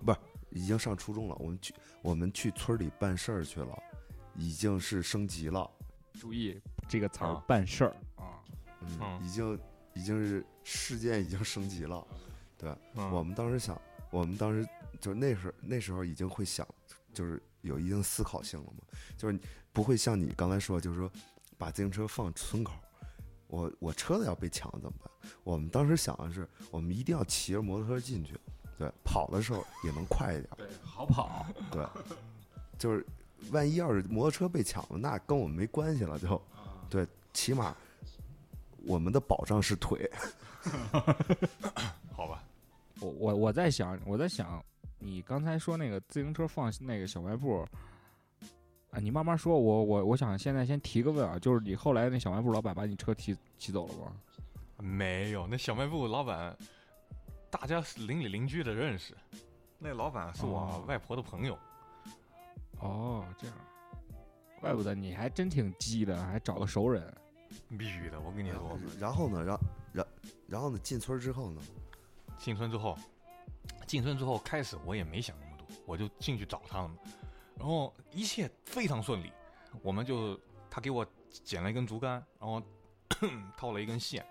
[0.07, 0.19] 不是
[0.51, 1.35] 已经上初中了。
[1.41, 3.77] 我们去我们去村里办事儿去了，
[4.37, 5.69] 已经是升级了，
[6.13, 8.39] 注意这个词儿啊，办事儿啊。
[8.83, 9.59] 嗯，嗯已经
[9.95, 12.07] 已经是事件已经升级了。
[12.95, 13.77] 嗯我们当时想，
[14.13, 14.65] 我们当时
[15.01, 16.65] 就那时候那时候已经会想，
[17.13, 18.85] 就是有一定思考性了嘛，
[19.17, 19.37] 就是
[19.73, 21.11] 不会像你刚才说，就是说
[21.59, 22.75] 把自行车放村口，
[23.53, 25.31] 我我车子要被抢了怎么办？
[25.45, 28.35] 我们当时想的是，我们一定要骑着摩托车进去，
[28.79, 31.45] 对，跑的时候也能快一点，对，好跑。
[31.71, 31.87] 对，
[32.79, 33.05] 就是
[33.51, 36.43] 万一要是摩托车被抢了，那跟我们没关系了，就
[36.89, 37.77] 对，起码
[38.85, 40.11] 我们的保障是腿。
[42.17, 42.43] 好吧，
[43.01, 44.65] 我我我在想，我在想，
[44.99, 47.69] 你刚才说那个自行车放那个小卖部，
[48.93, 54.13] 啊，你慢慢说，我我我想现在先提个问啊，就是你后来那小卖部老板把你车提骑走了吗？
[54.77, 56.55] 没有，那小卖部老板，
[57.51, 59.17] 大家邻里邻居的认识。
[59.79, 61.59] 那老板是我哦外婆的朋友。
[62.81, 63.57] 哦，这样，
[64.61, 67.03] 怪不得你还真挺鸡的，还找个熟人。
[67.79, 69.59] 必须的，我跟你说， 然后呢，然
[69.93, 70.07] 然
[70.49, 71.63] 然后呢，进村之后呢，
[72.39, 72.95] 进村之后，
[73.87, 76.95] 进村之后开始我也没想那么多，我就进去找他了嘛。
[77.59, 79.33] 然后一切非常顺利，
[79.83, 80.39] 我们就
[80.71, 82.63] 他给我剪了一根竹竿，然后
[83.57, 84.27] 套了一根线，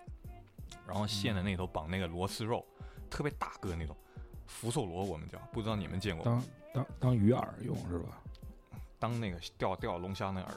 [0.87, 2.65] 然后线的那头绑那个螺丝肉，
[3.09, 3.95] 特别大个那种
[4.45, 6.43] 福寿螺，我们叫，不知道你们见过吗？
[6.73, 8.21] 当当当鱼饵用是吧？
[8.99, 10.47] 当那个钓钓龙虾那饵，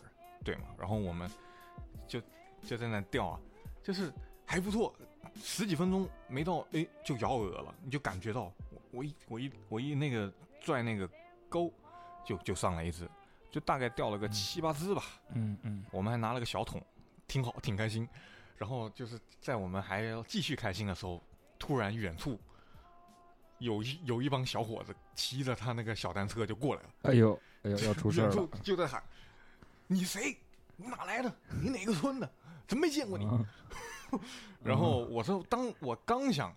[0.45, 0.65] 对嘛？
[0.79, 1.31] 然后我们
[2.07, 2.21] 就
[2.63, 3.41] 就在那钓啊，
[3.83, 4.13] 就是
[4.45, 4.95] 还不错，
[5.37, 11.09] 十几分钟没到，哎，就咬饵了，你就感觉到我我一我一我一那个拽那个
[11.49, 11.73] 钩，
[12.25, 13.09] 就就上来一只，
[13.51, 15.03] 就大概钓了个七八只吧。
[15.35, 16.83] 嗯嗯，我们还拿了个小桶，
[17.27, 18.09] 挺好，挺开心。
[18.57, 21.23] 然后就是在我们还要继续开心的时候，
[21.59, 22.39] 突然远处
[23.59, 26.89] 有一有一帮小伙子骑着他那个小单车就过来了。
[27.03, 28.59] 哎呦哎呦，要出事儿远处了。
[28.63, 29.03] 就在喊
[29.87, 30.37] ：“你谁？
[30.77, 31.33] 你哪来的？
[31.61, 32.31] 你哪个村的？
[32.67, 33.47] 怎么没见过你？”嗯
[34.63, 36.55] 然后我说，当我刚想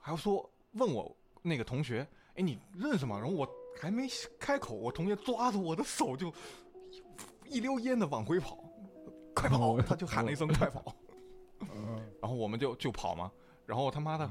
[0.00, 3.16] 还要说问我那个同学，哎，你认识吗？
[3.16, 3.48] 然后我
[3.80, 4.08] 还没
[4.38, 6.32] 开口，我同学抓着我的手就
[7.48, 8.58] 一溜烟的往回跑，
[9.34, 9.74] 快跑！
[9.74, 10.94] 哦他就喊了一声快跑，
[11.60, 13.30] 嗯 然后我们就就跑嘛。
[13.64, 14.30] 然后他妈的，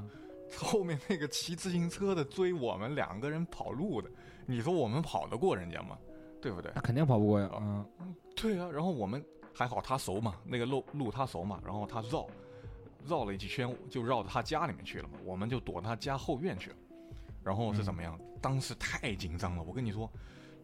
[0.56, 4.10] 后面那个骑自行车的追我们两个人跑路的，
[4.46, 5.98] 你说我们跑得过人家吗？
[6.40, 6.70] 对不对？
[6.74, 7.50] 那肯定跑不过呀。
[7.60, 7.84] 嗯
[8.34, 12.26] 对啊，然后我们还好他熟嘛，那个路路他熟嘛，然后他绕
[13.06, 16.76] 绕了几圈，就绕到他家里面去了嘛，我们就躲他家后院去了。
[17.46, 18.18] 然后是怎么样？
[18.42, 20.10] 当时太紧张了，我跟你说，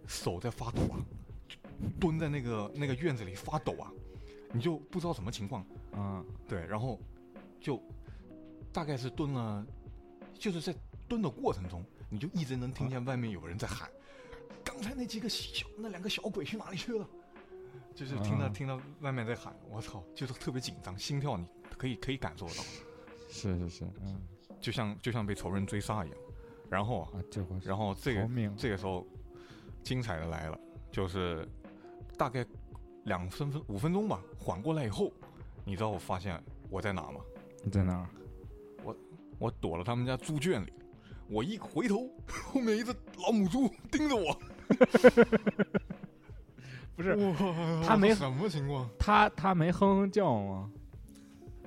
[0.08, 0.98] 手在发抖啊，
[2.00, 3.88] 蹲在那个那个院子里发抖啊，
[4.52, 5.64] 你就不知道什么情况。
[5.92, 6.98] 嗯对，然后
[7.60, 7.80] 就
[8.72, 9.64] 大概是蹲了，
[10.34, 10.74] 就是在
[11.06, 13.88] 蹲的过程中，你就一直能听见外面有人在喊
[14.64, 17.08] ：“刚才那几个小那两个小鬼去哪里去了？”
[17.94, 21.46] 就是听到、啊听到外面在喊，我操，就是特别紧张，心跳你
[21.78, 22.62] 可以可以感受得到，
[23.28, 24.20] 是是是，嗯
[24.60, 26.18] 就像就像被仇人追杀一样。
[26.72, 29.06] 然后啊，这回然后这个这个时候，
[29.82, 30.58] 精彩的来了，
[30.90, 31.46] 就是
[32.16, 32.42] 大概
[33.04, 35.12] 两分分五分钟吧，缓过来以后，
[35.66, 37.20] 你知道我发现我在哪吗？
[37.62, 38.08] 你在哪儿？
[39.38, 40.72] 我躲了他们家猪圈里，
[41.28, 44.34] 我一回头，后面一只老母猪盯着我。
[46.96, 47.14] 不是
[47.84, 48.88] 他没什么情况？
[48.98, 50.70] 他他没哼哼叫吗？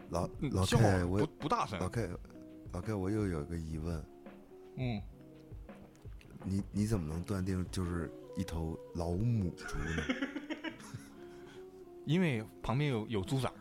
[0.09, 1.87] 老嗯老 K，我不不大声老。
[1.89, 2.09] K，
[2.71, 4.03] 老 K，我又有一个疑问，
[4.77, 5.01] 嗯，
[6.43, 10.03] 你你怎么能断定就是一头老母猪呢？
[12.05, 13.53] 因为旁边有有猪崽儿，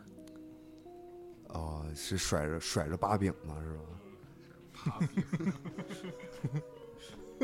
[1.47, 4.99] 哦，是甩着甩着把柄呢，是吧？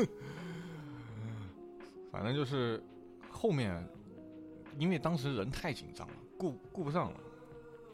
[2.12, 2.80] 反正就是
[3.30, 3.84] 后面，
[4.78, 7.20] 因为当时人太紧张了，顾顾不上了，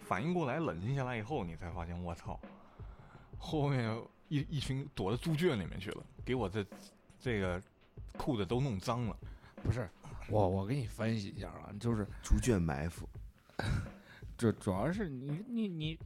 [0.00, 2.38] 反应过来冷静下来以后，你才发现我操，
[3.38, 3.96] 后面
[4.28, 6.64] 一一群躲到猪圈里面去了，给我这
[7.18, 7.60] 这个
[8.16, 9.16] 裤子都弄脏了。
[9.62, 9.88] 不是，
[10.28, 13.08] 我我给你分析一下啊，就是猪圈埋伏，
[14.36, 15.98] 这主要是你你你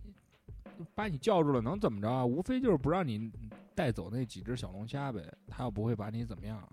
[0.94, 2.24] 把你叫住了，能怎么着啊？
[2.24, 3.30] 无非就是不让你
[3.74, 6.66] 带走那几只小龙虾呗，他又不会把你怎么样。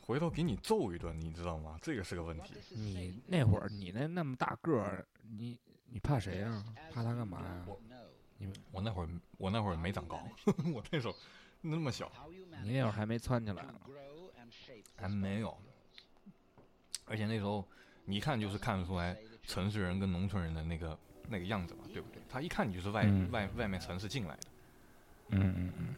[0.00, 1.78] 回头给你揍一顿，你知道吗？
[1.82, 2.54] 这个是个问题。
[2.70, 7.78] 你那会儿你那那么大个儿，你你怕谁呀、怕他干嘛呀、我
[8.82, 10.20] 那会儿我那会儿没长高，
[10.72, 11.14] 我那时候
[11.60, 12.10] 那么小，
[12.62, 13.80] 你那会儿还没窜起来呢。
[14.96, 15.56] 还没有。
[17.04, 17.64] 而且那时候
[18.04, 20.98] 你一看就是看得出来城市人跟农村人的那个
[21.28, 22.20] 那个样子嘛，对不对？
[22.28, 24.42] 他一看你就是外、嗯外外面城市进来的。
[25.30, 25.94] 嗯嗯嗯。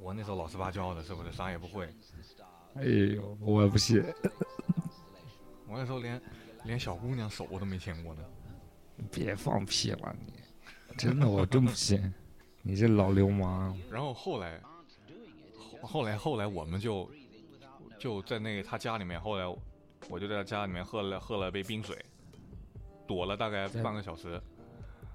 [0.00, 1.92] 我那时候老实巴交的，是不是啥也不会？
[2.74, 4.02] 哎呦，我不信。
[5.66, 6.20] 我那时候连
[6.64, 8.24] 连小姑娘手我都没牵过呢。
[9.10, 10.32] 别放屁了你，
[10.98, 12.12] 真的我真不信，
[12.62, 13.78] 你这老流氓。
[13.88, 14.60] 然后后来
[15.56, 17.08] 后后来后来我们就
[17.98, 19.46] 就在那个他家里面，后来
[20.10, 21.96] 我就在他家里面喝了喝了杯冰水，
[23.06, 24.42] 躲了大概半个小时。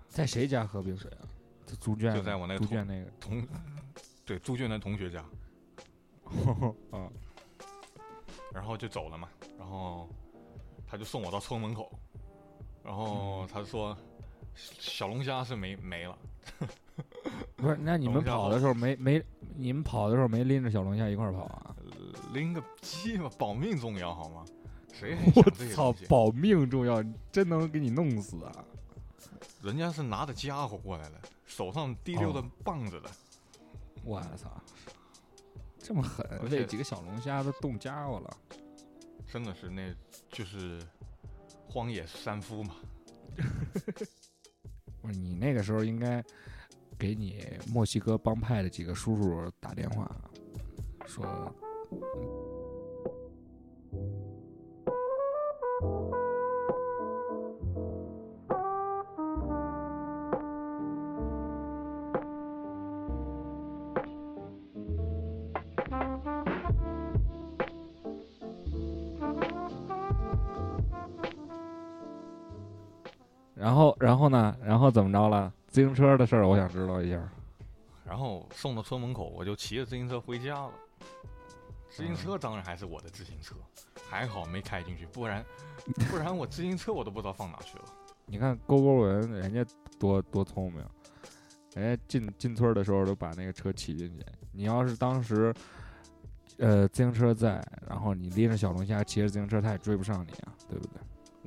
[0.08, 1.28] 在谁家喝冰水啊？
[1.66, 2.16] 在猪圈？
[2.16, 3.12] 就在我那个猪圈那个。
[3.20, 3.46] 同
[4.26, 5.20] 对猪圈的同学家，
[6.92, 7.12] 啊，
[8.54, 9.28] 然后就走了嘛，
[9.60, 10.08] 然后
[10.88, 11.92] 他就送我到村门口，
[12.84, 13.98] 然后他说
[14.56, 16.18] 小龙虾是没没了，
[17.56, 19.24] 不是，那你们跑的时候没没，
[19.56, 21.76] 你们跑的时候没拎着小龙虾一块跑啊？
[22.34, 24.46] 拎个鸡嘛，保命重要好吗？
[24.92, 25.42] 谁还我
[25.74, 25.94] 操，？
[26.08, 28.66] 保命重要，真能给你弄死啊！
[29.62, 33.10] 人家是拿着家伙过来的，手上提溜着哦棒子的。
[34.04, 34.52] 我操，
[35.80, 38.38] 这么狠，而且喂几个小龙虾都冻家伙了。
[39.26, 39.92] 真的是那，
[40.30, 40.80] 就是
[41.68, 42.76] 荒野山夫嘛。
[45.04, 46.24] 不是你那个时候应该
[46.98, 50.10] 给你墨西哥帮派的几个叔叔打电话，
[51.06, 51.54] 说
[74.94, 75.52] 怎么着了？
[75.68, 77.20] 自行车的事儿，我想知道一下。
[78.06, 80.72] 然后送到村门口，我就骑着自行车回家了。
[81.90, 83.56] 自行车当然还是我的自行车，
[84.10, 85.44] 还好没开进去，不然
[86.10, 87.86] 不然我自行车我都不知道放哪去了。
[88.26, 89.66] 你看勾勾文，人家
[90.00, 90.84] 多多聪明，
[91.76, 94.26] 人家进进村的时候都把那个车骑进去。
[94.52, 95.54] 你要是当时，
[96.58, 101.02] 呃，自行车在，然后你拎着小龙虾骑着自行车，他也追不上你啊，对不对？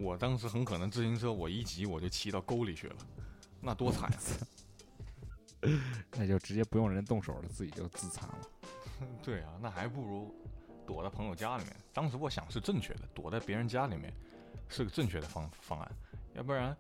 [0.05, 2.97] 我当时很可能自行车我一急我就骑到沟里去了，
[3.61, 4.19] 那多惨啊！
[6.12, 8.49] 那就直接不用人动手了，自己就自残了。
[9.23, 10.35] 对啊，那还不如
[10.87, 11.77] 躲在朋友家里面。
[11.92, 14.12] 当时我想是正确的，躲在别人家里面
[14.69, 15.92] 是个正确的方方案，
[16.35, 16.77] 要不然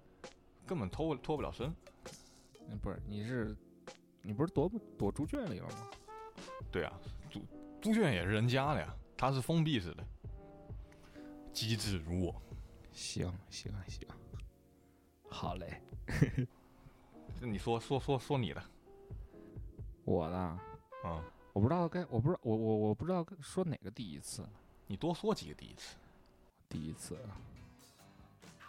[0.66, 1.74] 根本脱脱不了身。
[2.68, 3.56] 嗯不是，你是
[4.22, 5.90] 你不是躲躲猪圈里了吗？
[6.70, 6.92] 对啊，
[7.30, 7.40] 猪
[7.80, 10.04] 猪圈也是人家的呀，它是封闭式的，
[11.52, 12.42] 机智如我。
[12.92, 14.08] 行行行，
[15.28, 15.82] 好嘞。
[17.40, 18.62] 那你说说说说你的，
[20.04, 20.58] 我的，
[21.04, 21.22] 嗯、
[21.52, 24.44] 我不知道该，我不知道我我我不知道该说哪个第一次。
[24.86, 25.96] 你多说几个第一次。
[26.68, 27.16] 第一次，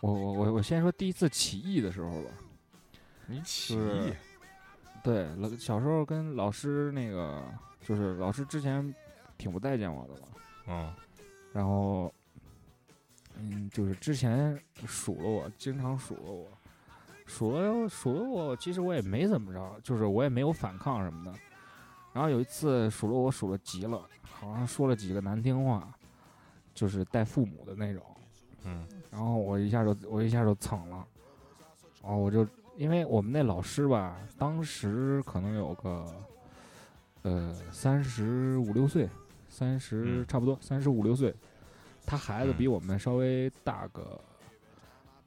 [0.01, 2.29] 我我我我先说第一次起义的时候吧。
[3.25, 4.13] 你起是义，
[5.03, 7.43] 对，老小时候跟老师那个，
[7.81, 8.93] 就是老师之前
[9.37, 10.27] 挺不待见我的嘛，
[10.67, 10.93] 嗯。
[11.53, 12.13] 然后，
[13.35, 16.56] 嗯，就是之前数落我，经常数落我，
[17.27, 21.33] 数落数落我，其实我也没怎么着，就是我也没有反抗什么的。
[22.13, 25.87] 然后有一次数落我数落急了，好像说了几个难听话，
[26.73, 28.01] 就是带父母的那种。
[28.63, 31.05] 嗯然后我一下就我一下就蹭了，
[32.01, 36.05] 然后我就因为我们那老师吧，当时可能有个
[37.21, 39.07] 呃三十五六岁，
[39.47, 41.33] 三十嗯差不多三十五六岁，
[42.05, 44.19] 他孩子嗯比我们稍微大个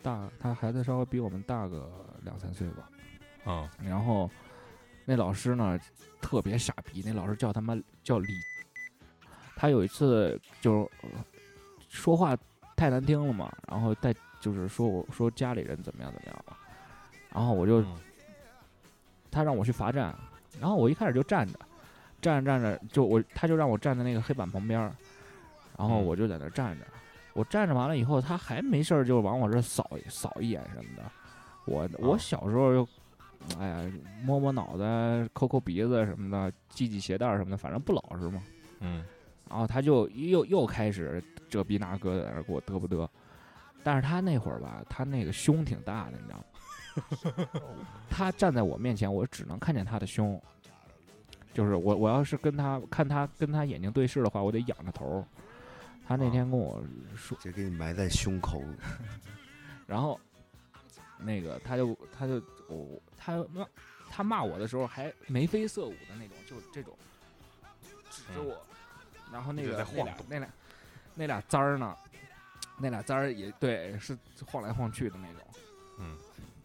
[0.02, 1.90] 大，他孩子稍微比我们大个
[2.22, 2.88] 两三岁吧。
[3.46, 3.68] 嗯。
[3.82, 4.30] 然后
[5.04, 5.78] 那老师呢
[6.20, 8.28] 特别傻逼，那老师叫他妈叫李，
[9.56, 11.24] 他有一次就是呃
[11.88, 12.36] 说话
[12.76, 16.56] 太难听了嘛，然后带就是说我说家里人怎么样怎么样了，
[17.32, 17.96] 然后我就嗯。
[19.32, 20.12] 他让我去罚站，
[20.58, 21.56] 然后我一开始就站着，
[22.20, 24.80] 站着站着就我他就让我站在那个黑板旁边，
[25.78, 26.04] 然后嗯。
[26.04, 26.84] 我就在那站着，
[27.32, 31.10] 我站着完了以后，他还没事儿就往我这扫一扫一眼什么的，
[31.66, 32.88] 我我啊小时候就。
[33.58, 33.90] 哎呀，
[34.22, 38.42] 摸摸脑袋、抠抠鼻子什么的，系系鞋带儿什么的，反正不老实嘛。
[38.80, 39.02] 嗯
[39.48, 43.08] 然后他就又又开始这逼那哥在那儿给我嘚不嘚，
[43.82, 47.48] 但是他那会儿吧，他那个胸挺大的，你知道吗？
[48.10, 50.38] 他站在我面前，我只能看见他的胸，
[51.54, 55.26] 就是我我要是跟他看他跟他眼睛对视的话，我得仰着头。
[56.10, 56.82] 他那天跟我
[57.16, 58.60] 说，这给你埋在胸口。
[59.86, 60.18] 然后
[61.16, 63.66] 那个他就他就我他骂
[64.10, 66.98] 他骂我的时候还眉飞色舞的那种，就这种
[68.10, 68.66] 指着嗯我，
[69.32, 70.48] 然后那个那在晃动俩那俩
[71.14, 71.96] 那俩簪儿呢，
[72.76, 75.46] 那俩簪儿也对是晃来晃去的那种。
[75.98, 76.18] 嗯，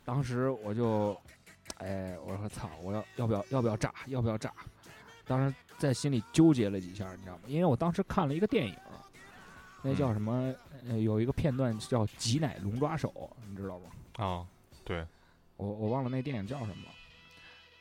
[0.04, 1.16] 当时我就
[1.78, 4.52] 哎我说操，我要要不要要不要炸要不要炸？
[5.28, 7.44] 当时在心里纠结了几下，你知道吗？
[7.46, 8.76] 因为我当时看了一个电影。
[9.88, 10.56] 那叫嗯什么？
[10.90, 13.86] 呃，有一个片段叫“挤奶龙抓手”，你知道吗？
[14.18, 14.48] 啊，
[14.84, 15.06] 对，
[15.58, 16.84] 我我忘了那电影叫什么。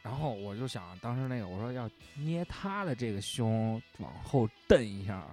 [0.02, 5.24] 然后我就想，当时那个我说要捏他的这个胸往后蹬一下，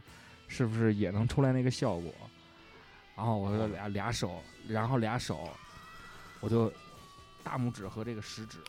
[0.48, 2.14] 是不是也能出来那个效果？
[3.18, 5.50] 然后我就俩俩手，然后俩手，
[6.40, 6.72] 我就
[7.44, 8.60] 大拇指和这个食指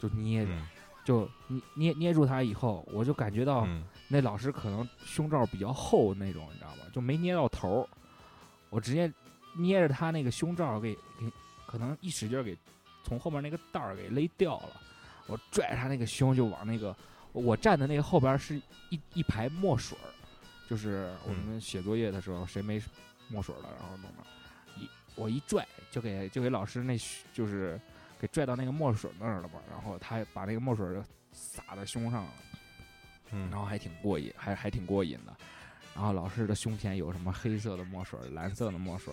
[0.00, 0.66] 就捏着，嗯
[1.04, 6.90] 就捏捏捏住他以后，我就感觉到嗯那老师可能胸罩比较厚那种，你知道吧？
[6.92, 7.88] 就没捏到头儿，
[8.70, 9.12] 我直接
[9.56, 11.30] 捏着他那个胸罩给给，
[11.66, 12.56] 可能一使劲儿给
[13.02, 14.80] 从后面那个带儿给勒掉了。
[15.26, 16.94] 我拽着他那个胸就往那个
[17.32, 20.08] 我站的那个后边是一一排墨水儿，
[20.68, 22.80] 就是我们写作业的时候谁没
[23.28, 24.24] 墨水了，然后弄的，
[24.78, 26.98] 一我一拽就给就给老师那
[27.32, 27.80] 就是
[28.24, 30.86] 给给拽到那个墨水那儿了嘛，然后他把那个墨水
[31.30, 32.30] 洒在胸上了，
[33.32, 35.36] 嗯，然后还挺过瘾，还还挺过瘾的。
[35.94, 39.12] 然后老师的胸前有什么黑色的墨水、蓝色的墨水，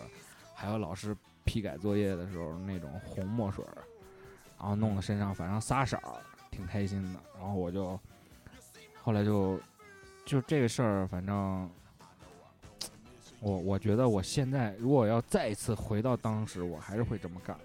[0.56, 3.66] 还有老师批改作业的时候那种红墨水，
[4.58, 6.16] 然后弄到身上，反正仨色儿，
[6.50, 7.20] 挺开心的。
[7.38, 8.00] 然后我就
[9.02, 9.60] 后来就
[10.26, 11.70] 就这个事儿，反正
[13.42, 17.58] 我我觉得我现在如果要再一次回到当时，我还是会这么干。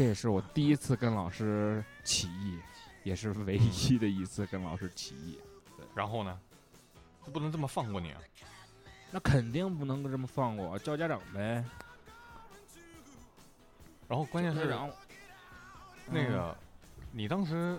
[0.00, 2.58] 这也是我第一次跟老师起义，
[3.04, 5.38] 也是唯一的一次跟老师起义。
[5.94, 6.40] 然后呢，
[7.30, 8.20] 不能这么放过你啊？
[9.10, 11.62] 那肯定不能这么放过，叫家长呗。
[14.08, 14.90] 然后关键是家长，
[16.06, 16.56] 那个，
[17.12, 17.78] 你当时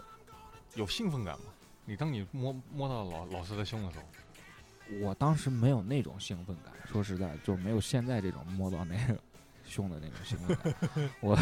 [0.76, 1.46] 有兴奋感吗？
[1.86, 4.06] 你当你摸摸到老老师的胸的时候，
[4.90, 9.20] 嗯我当时没有那种兴奋感，说实在，就是没有现在这种摸到那个
[9.72, 10.58] 胸的那种行为。
[11.22, 11.38] 我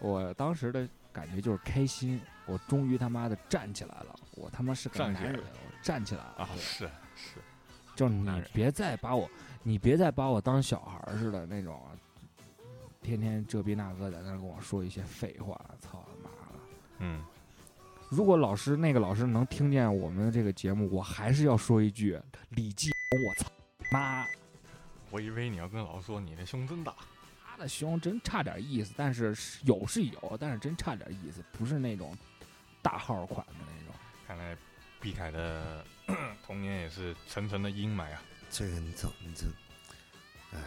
[0.00, 6.34] 我当时的感觉就是开心，我终于他妈的站起来了，我他妈是个男人，我站起来了。
[6.38, 7.36] 啊，是是，
[7.94, 9.30] 就是你别再把我，
[9.62, 11.80] 你别再把我当小孩似的那种，
[13.00, 16.58] 天天这逼那个在那儿跟我说一些废话，操他妈的！
[16.98, 17.24] 嗯，
[18.10, 22.20] 如果老师那个老师能听见我们的这个节目，我还是要说一句：
[22.50, 23.50] 李继红，我操
[23.92, 24.26] 妈！
[25.10, 27.06] 我以为你要跟老师说你的胸真大，他
[27.60, 32.16] 的胸真差点意思，但是是有是有，但是真差点意思，不是那种
[32.80, 33.94] 大号款的那种。
[34.26, 34.56] 看来
[35.00, 35.84] 毕凯的
[36.42, 38.22] 童年也是层层的阴霾啊。
[38.48, 39.46] 这个你怎么这？
[40.52, 40.58] 哎，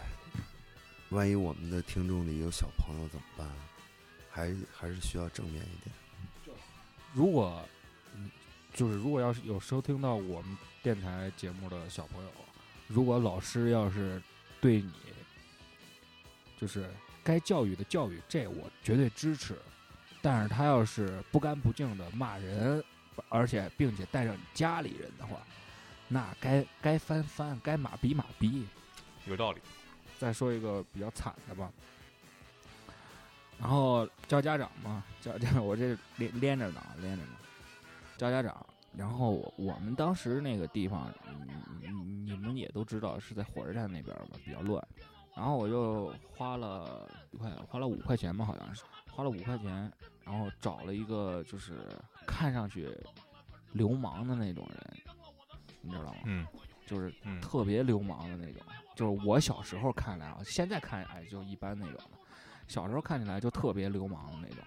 [1.09, 3.47] 万一我们的听众里有小朋友怎么办？
[4.29, 6.55] 还还是需要正面一点。
[7.13, 7.61] 如果，
[8.15, 8.31] 嗯，
[8.73, 12.31] 就是如果要是有收听到我们电台节目的小朋友，
[12.87, 14.21] 如果老师要是
[14.59, 14.91] 对你，
[16.63, 16.89] 就是
[17.25, 19.53] 该教育的教育，这我绝对支持。
[20.21, 22.81] 但是他要是不干不净的骂人，
[23.27, 25.41] 而且并且带上你家里人的话，
[26.07, 28.65] 那该该翻翻，该马逼马逼。
[29.25, 29.59] 有道理，
[30.17, 31.69] 再说一个比较惨的吧，
[33.59, 37.31] 然后叫家长嘛，叫叫我这连连着呢，连着呢，
[38.17, 38.65] 叫家长。
[38.95, 41.13] 然后我我们当时那个地方，
[41.81, 44.81] 你你你们也都知道是在火车站那边嘛，比较乱。
[45.35, 49.91] 然后我就花了一块，花了五块钱吧，好像是花了五块钱，
[50.23, 51.87] 然后找了一个就是
[52.25, 52.95] 看上去
[53.71, 54.97] 流氓的那种人，
[55.81, 56.19] 你知道吗？
[56.25, 56.45] 嗯
[56.85, 58.61] 就是嗯，特别流氓的那种，
[58.93, 62.17] 就是我小时候看来啊，现在看哎就一般那种的，
[62.67, 64.63] 小时候看起来就特别流氓的那种。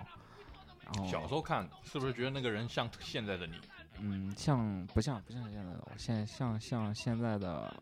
[0.83, 3.61] 然后小时候看是不是觉得那个人像现在的你？
[3.99, 5.93] 嗯，像不像不像现在的我？
[5.99, 7.75] 现像像现在的，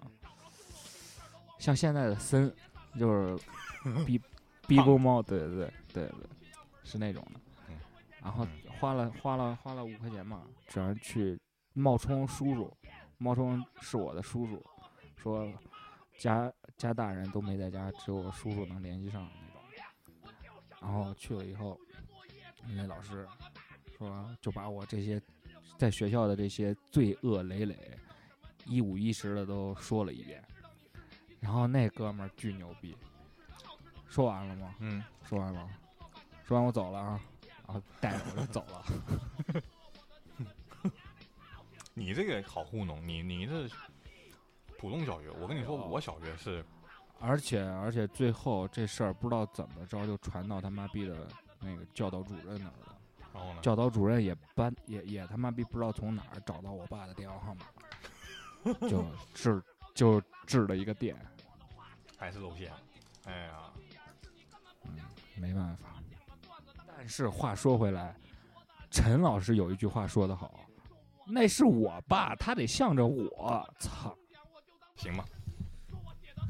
[1.58, 2.52] 像现在的森，
[2.98, 3.38] 就是
[4.06, 4.20] 逼
[4.66, 6.28] 逼波猫，对对对对对，
[6.82, 7.76] 是那种的嗯。
[8.22, 11.38] 然后嗯花了花了花了五块钱嘛，只要去
[11.72, 12.76] 冒充叔叔，
[13.18, 14.64] 冒充是我的叔叔，
[15.16, 15.52] 说
[16.18, 20.32] 家家大人都没在家，只有我叔叔能联系上那种。
[20.80, 21.78] 然后去了以后，
[22.74, 23.26] 那老师
[23.96, 25.20] 说就把我这些
[25.78, 27.76] 在学校的这些罪恶累累，
[28.66, 30.42] 一五一十的都说了一遍。
[31.44, 32.96] 然后那哥们儿巨牛逼，
[34.08, 34.74] 说完了吗？
[34.78, 35.68] 嗯，说完了，
[36.42, 37.20] 说完我走了啊，
[37.66, 38.82] 然后带着我就走了。
[41.92, 43.68] 你这个好糊弄，你你这
[44.78, 46.64] 普通小学，我跟你说，我小学是
[47.20, 51.28] 而且而且最后这事儿不知道怎么着就传到他妈逼的
[51.60, 52.96] 那个教导主任那儿了。
[53.34, 57.66] 然后呢，教导主任也搬也也他妈逼不知道从哪儿找到我爸的电话号码，
[58.88, 59.62] 就治
[59.94, 61.14] 就治了一个电。
[62.16, 62.72] 还是露馅。
[63.24, 63.70] 哎呀，
[64.84, 64.98] 嗯，
[65.36, 66.02] 没办法。
[66.86, 68.16] 但是话说回来，
[68.90, 70.60] 陈老师有一句话说得好，
[71.26, 73.68] 那是我爸，他得向着我。
[73.78, 74.16] 操！
[74.96, 75.24] 行吧，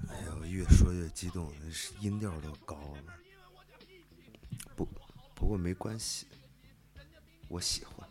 [0.09, 3.15] 哎呀，越说越激动，是音调都高了。
[4.77, 4.87] 不，
[5.35, 6.27] 不过没关系，
[7.49, 8.09] 我喜欢。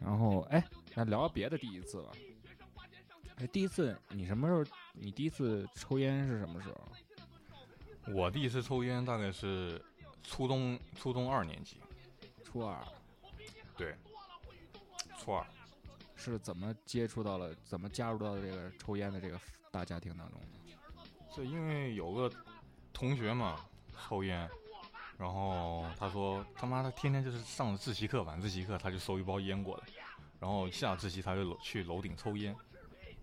[0.00, 0.64] 然后哎，
[0.94, 2.10] 那聊聊别的第一次吧。
[3.36, 4.64] 哎，第一次你什么时候？
[4.92, 8.12] 你第一次抽烟是什么时候？
[8.14, 9.80] 我第一次抽烟大概是
[10.22, 11.76] 初中初中二年级，
[12.44, 12.82] 初二
[13.76, 13.94] 对，
[15.18, 15.46] 初二。
[16.16, 17.54] 是怎么接触到了？
[17.64, 20.46] 怎么加入到这个抽烟的这个大家庭当中的？
[21.34, 22.30] 是因为有个
[22.92, 23.64] 同学嘛
[24.06, 24.46] 抽烟，
[25.16, 29.84] 然后他说他妈的天天就是上自习课晚自习课他就收一包烟过来，
[30.38, 32.54] 然后下自习他就去楼顶抽烟，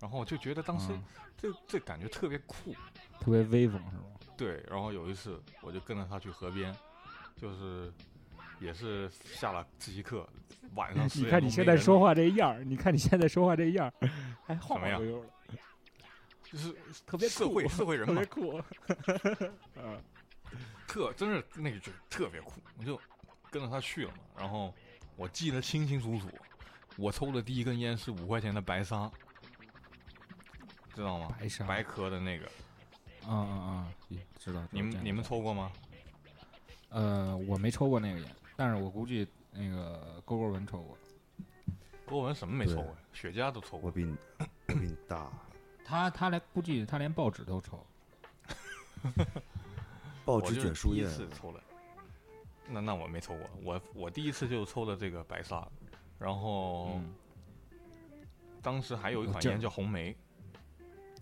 [0.01, 1.03] 然后我就觉得当时嗯
[1.37, 2.73] 这这感觉特别酷，
[3.19, 4.03] 特别威风是吗？
[4.37, 6.75] 对，然后有一次我就跟着他去河边，
[7.35, 7.91] 就是
[8.59, 10.27] 也是下了自习课，
[10.75, 14.09] 晚上你看你现在说话这样儿，你看你现在说话这样儿，
[14.45, 15.57] 还晃什么样晃悠悠的，
[16.43, 16.75] 就是
[17.05, 18.61] 特别社会社会人嘛特别，酷。
[19.77, 20.01] 嗯
[20.87, 22.97] 特真是那个就特别酷，我就
[23.51, 24.19] 跟着他去了嘛。
[24.37, 24.73] 然后
[25.17, 26.29] 我记得清清楚楚，
[26.95, 29.11] 我抽的第一根烟是五块钱的白沙，
[30.97, 31.27] 知道吗？
[31.39, 32.47] 白沙，白壳的那个，
[33.27, 33.93] 啊啊啊！
[34.39, 34.63] 知道。
[34.71, 35.23] 你们你们？
[35.23, 35.71] 抽过吗？
[36.89, 40.97] 呃，我没抽过那个烟，但是我估计那个勾勾文抽过。
[42.07, 42.95] 郭文什么没抽过？
[43.13, 43.81] 雪茄都抽过。
[43.89, 45.31] 我比你我比你大，
[45.85, 47.85] 他他连估计他连报纸都抽。
[50.25, 51.61] 报纸我就是第一卷树叶，次抽了。
[52.67, 55.67] 那那我没抽过，我我第一次就抽的这个白沙，
[56.17, 57.13] 然后嗯，
[58.63, 60.15] 当时还有一款烟叫红梅，哦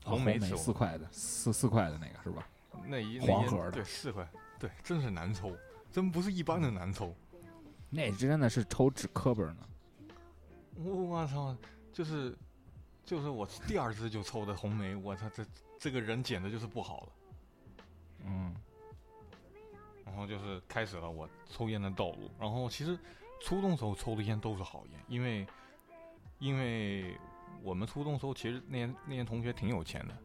[0.05, 2.47] 红梅四块的，四四块的那个是吧？
[2.87, 4.27] 那一黄盒的对四块，
[4.59, 5.51] 对，真是难抽，
[5.91, 7.13] 真不是一般的难抽。
[7.89, 9.67] 那真的是抽纸课本呢。
[10.75, 11.55] 我我操，
[11.91, 12.37] 就是
[13.05, 15.45] 就是我第二支就抽的红梅，我操，这
[15.79, 17.09] 这个人简直就是不好了。
[18.25, 18.55] 嗯
[20.05, 22.29] 然后就是开始了我抽烟的道路。
[22.39, 22.97] 然后其实
[23.41, 25.47] 初中时候抽的烟都是好烟，因为
[26.39, 27.17] 因为
[27.65, 30.15] 我们初中时候其实那些那些同学挺有钱的，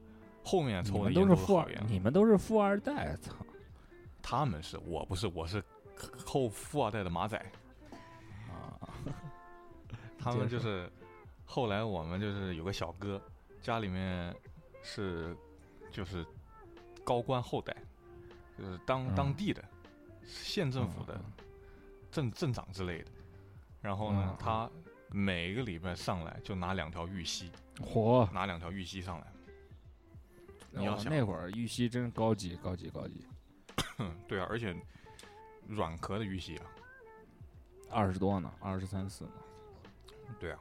[0.45, 1.57] 后面你抽的烟都是富。
[1.57, 3.34] 二你们都是富二代，操！
[4.20, 5.64] 他们是我不是，我是
[6.26, 7.38] 后富二代的马仔。
[8.47, 8.76] 啊，
[10.18, 10.93] 他们就是
[11.47, 13.18] 后来我们就是有个小哥，
[13.62, 14.36] 家里面
[14.82, 15.34] 是
[15.91, 16.26] 就是
[17.03, 17.74] 高官后代，
[18.59, 19.64] 就是当、嗯当地的
[20.26, 21.24] 县政府的嗯
[22.11, 23.11] 镇镇长之类的。
[23.80, 24.70] 然后呢嗯，他
[25.12, 28.30] 每个礼拜上来就拿两条玉溪，嚯！
[28.32, 29.26] 拿两条玉溪上来。
[30.72, 33.26] 你要想哦那会儿玉溪真高级，高级，高级，
[34.28, 34.74] 对啊，而且
[35.66, 36.66] 软壳的玉溪啊，
[37.90, 39.32] 二十多呢，二十三四呢。
[40.38, 40.61] 对啊。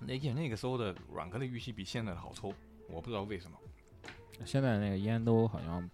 [0.00, 2.52] 那且那个时候的软壳的玉溪比现在的好抽，
[2.88, 3.56] 我不知道为什么。
[4.44, 5.88] 现在那个烟都好像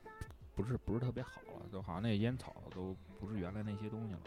[0.55, 4.21] 不是不是特别好了，都好像那个烟草都不是原来那些东西了。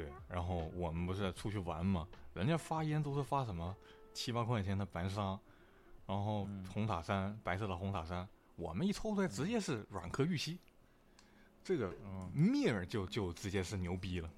[0.00, 3.76] 对，然后我们不是出去玩嘛，人家发烟都是发什么
[4.14, 5.38] 七八块钱的白沙，
[6.06, 8.26] 然后嗯红塔山、白色的红塔山，
[8.56, 10.58] 我们一抽出来直接是软壳玉溪，
[11.62, 14.30] 这个嗯面儿就就直接是牛逼了。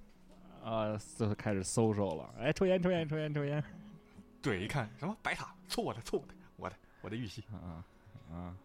[0.64, 2.34] 啊，就开始搜搜了。
[2.38, 3.62] 哎，抽烟，抽烟，抽烟，抽烟。
[4.40, 7.84] 对，一看什么白塔，抽我的，抽我的，我的我的玉溪，啊
[8.32, 8.56] 啊，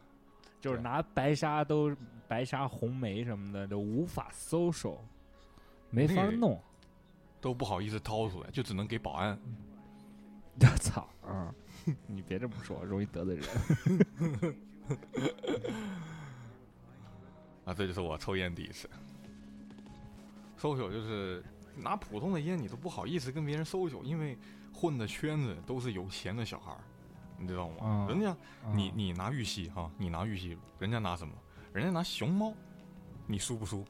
[0.59, 1.95] 就是拿白沙都
[2.27, 5.03] 白沙红梅什么的都无法搜手，
[5.91, 6.59] 没法那个弄。
[7.39, 9.37] 都不好意思掏出来，就只能给保安。
[10.59, 11.53] 我操啊！
[12.07, 13.47] 你别这么说，容易得罪人。
[17.65, 18.89] 啊，这就是我抽烟第一次。
[20.57, 21.43] 搜手就是
[21.75, 24.35] 拿普通的烟，你都不好意思跟别人搜手，因为
[24.73, 26.79] 混的圈子都是有钱的小孩儿，
[27.37, 27.75] 你知道吗？
[27.81, 28.35] 嗯人家
[28.73, 31.33] 你啊你拿玉溪哈，你拿玉溪，人家拿什么？
[31.71, 32.51] 人家拿熊猫，
[33.27, 33.85] 你输不输？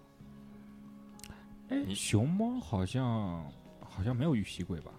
[1.69, 3.43] 哎，你熊猫好像
[3.81, 4.91] 好像没有玉溪贵吧？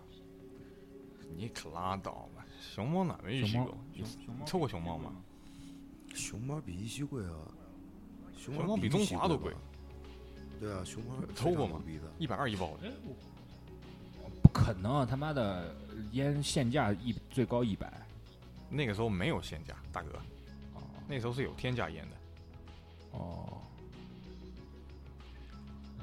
[1.37, 2.45] 你可拉倒吧！
[2.61, 3.75] 熊猫哪没玉溪熊猫贵？
[3.95, 5.13] 熊熊猫抽过熊猫吗？
[6.15, 7.33] 熊猫比玉溪贵啊，
[8.37, 9.55] 熊熊猫比中华都贵。
[10.61, 11.81] 对啊，熊猫抽过吗
[12.19, 12.93] 一百二一包的，
[14.43, 15.75] 不可能，他妈的
[16.13, 17.93] 烟限价一最高一百。
[18.69, 20.19] 那个时候没有限价，大哥，
[20.75, 22.17] 哦那时候是有天价烟的。
[23.13, 23.58] 哦。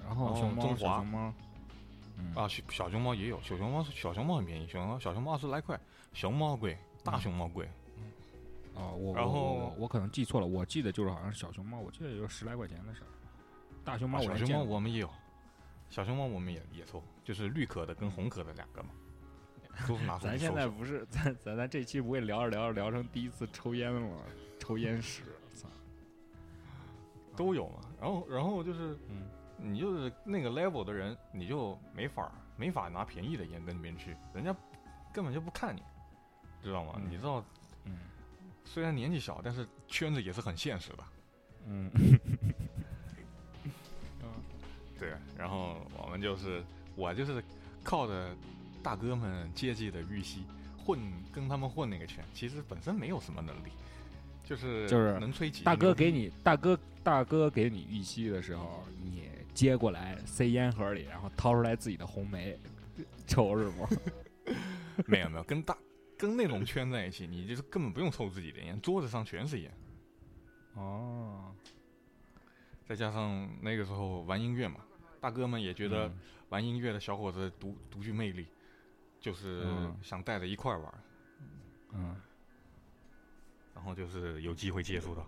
[0.05, 1.33] 然后熊猫，中华小熊猫，
[2.17, 5.79] 嗯啊，小小熊猫也有，小熊猫小熊猫很便宜，小熊猫小熊猫二十来块，
[6.13, 7.67] 熊猫贵，大熊猫贵。
[8.75, 13.07] 哦，我然我我后我我可能记错了，我记得就是好像是小熊猫，我记得也就十来块钱的事儿。
[13.83, 15.09] 大熊猫啊小熊猫我们也有，
[15.89, 18.89] 小熊猫我们也也抽，就是绿壳的跟红壳的两个嘛，
[19.87, 20.67] 都是拿出咱现在。
[20.67, 24.17] 不是咱咱咱这期不会聊着聊着聊成第一次抽烟了吗？
[24.59, 25.67] 抽烟史，操，
[27.35, 27.79] 都有嘛。
[28.01, 29.27] 然后然后就是嗯，
[29.65, 34.55] 你就是那个 level 的人，你就没法没法拿便宜的烟跟别人去，人家
[35.13, 35.81] 根本就不看你，
[36.63, 36.93] 知道吗？
[36.97, 37.43] 嗯你知道，
[37.85, 37.97] 嗯
[38.63, 41.03] 虽然年纪小，但是圈子也是很现实的。
[41.67, 41.89] 嗯，
[44.99, 46.63] 对，然后我们就是
[46.95, 47.43] 我就是
[47.83, 48.35] 靠着
[48.83, 50.45] 大哥们接济的玉溪
[50.77, 50.99] 混，
[51.31, 53.69] 跟他们混那个圈，其实本身没有什么能力，
[54.43, 62.59] 就是就是能吹几大哥给你大哥大哥给你玉溪的时候，你接过来塞烟盒里，然后掏出来自己的红梅
[63.25, 63.87] 抽是不？
[65.07, 65.75] 没有没有跟大
[66.17, 69.71] 跟那种圈在一起，你就是根本不用抽自己的烟，桌子上全是烟。
[70.75, 71.55] 哦，
[72.85, 74.81] 再加上那个时候玩音乐嘛，
[75.19, 78.47] 大哥们也觉得嗯玩音乐的小伙子独独具魅力，
[79.19, 80.93] 就是嗯想带着一块玩，
[81.93, 82.15] 嗯，
[83.73, 85.25] 然后就是有机会接触到。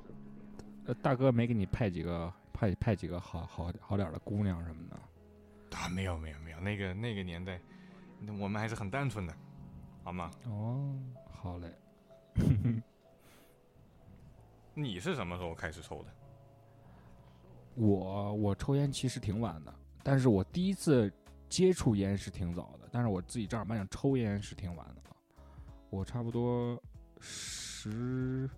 [0.86, 4.96] 呃，大哥没给你派几个派派几个好好好点的姑娘什么的？
[5.78, 7.62] 啊，没有没有没有，那个那个年代，
[8.20, 9.34] 那我们还是很单纯的，
[10.04, 10.32] 好吗？
[10.46, 10.98] 哦，
[11.30, 11.72] 好嘞。
[14.74, 16.10] 你是什么时候开始抽的？
[17.76, 21.14] 我我抽烟其实挺晚的，但是我第一次
[21.48, 25.16] 接触烟是挺早的，但是我自己正儿八经抽烟是挺晚的了。
[25.92, 26.82] 我差不多
[27.20, 28.50] 十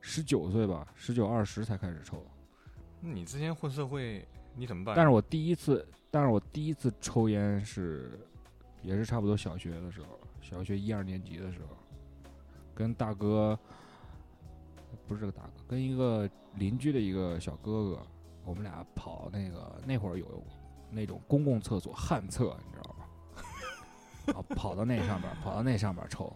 [0.00, 2.24] 十九岁吧，十九二十才开始抽。
[3.04, 4.96] 你之前混社会，你怎么办？
[4.96, 8.18] 但是我第一次，但是我第一次抽烟是，
[8.82, 11.76] 也是差不多小学的时候，小学一二年级的时候，
[12.74, 13.58] 跟大哥，
[15.06, 18.06] 不是个大哥，跟一个邻居的一个小哥哥，
[18.44, 20.42] 我们俩跑那个那会儿有
[20.90, 23.04] 那种公共厕所旱厕，你知道吗？
[24.26, 26.34] 然后跑到那上边，跑到那上边抽，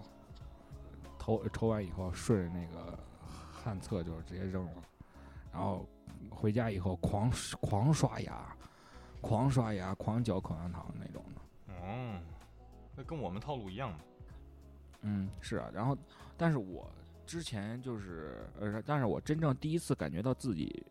[1.18, 2.98] 抽抽完以后顺着那个
[3.50, 4.82] 旱厕就直接扔了，
[5.50, 5.88] 然后
[6.30, 8.56] 回家以后狂狂刷牙，
[9.20, 11.72] 狂刷牙，狂嚼口香糖那种的。
[11.74, 12.20] 哦，
[12.96, 13.98] 那跟我们套路一样嘛。
[15.02, 15.70] 嗯，是啊。
[15.72, 15.96] 然后，
[16.36, 16.90] 但是我
[17.26, 20.84] 之前就是，呃，但是我真正第一次感觉到自己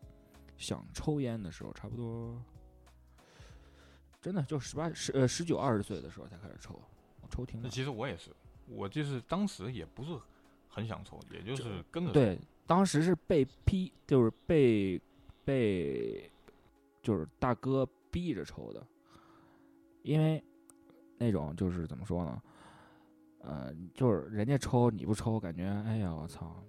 [0.58, 2.42] 想抽烟的时候，差不多，
[4.22, 6.80] 真的就十八、十呃十九、二十岁的时候才开始抽。
[7.22, 7.64] 我抽挺晚。
[7.64, 8.32] 那其实我也是，
[8.68, 10.18] 我就是当时也不是
[10.68, 12.12] 很想抽，也就是跟着。
[12.12, 15.02] 对，当时是被批，就是被
[15.48, 16.30] 被
[17.02, 18.86] 就是大哥逼着抽的，
[20.04, 20.44] 因为
[21.18, 22.42] 那种就是怎么说呢，
[23.40, 26.62] 呃，就是人家抽你不抽，感觉哎呀我操，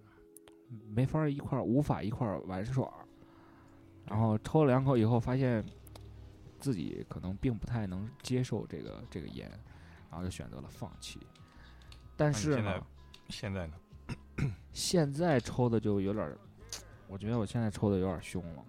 [0.87, 2.89] 没法一块儿无法一块儿玩耍，
[4.07, 5.65] 然后抽了两口以后，发现
[6.61, 9.51] 自己可能并不太能接受这个这个烟，
[10.09, 11.19] 然后就选择了放弃。
[12.17, 12.81] 但是呢
[13.29, 13.75] 现在，现在呢？
[14.73, 16.39] 现在抽的就有点儿，
[17.09, 18.65] 我觉得我现在抽的有点凶了，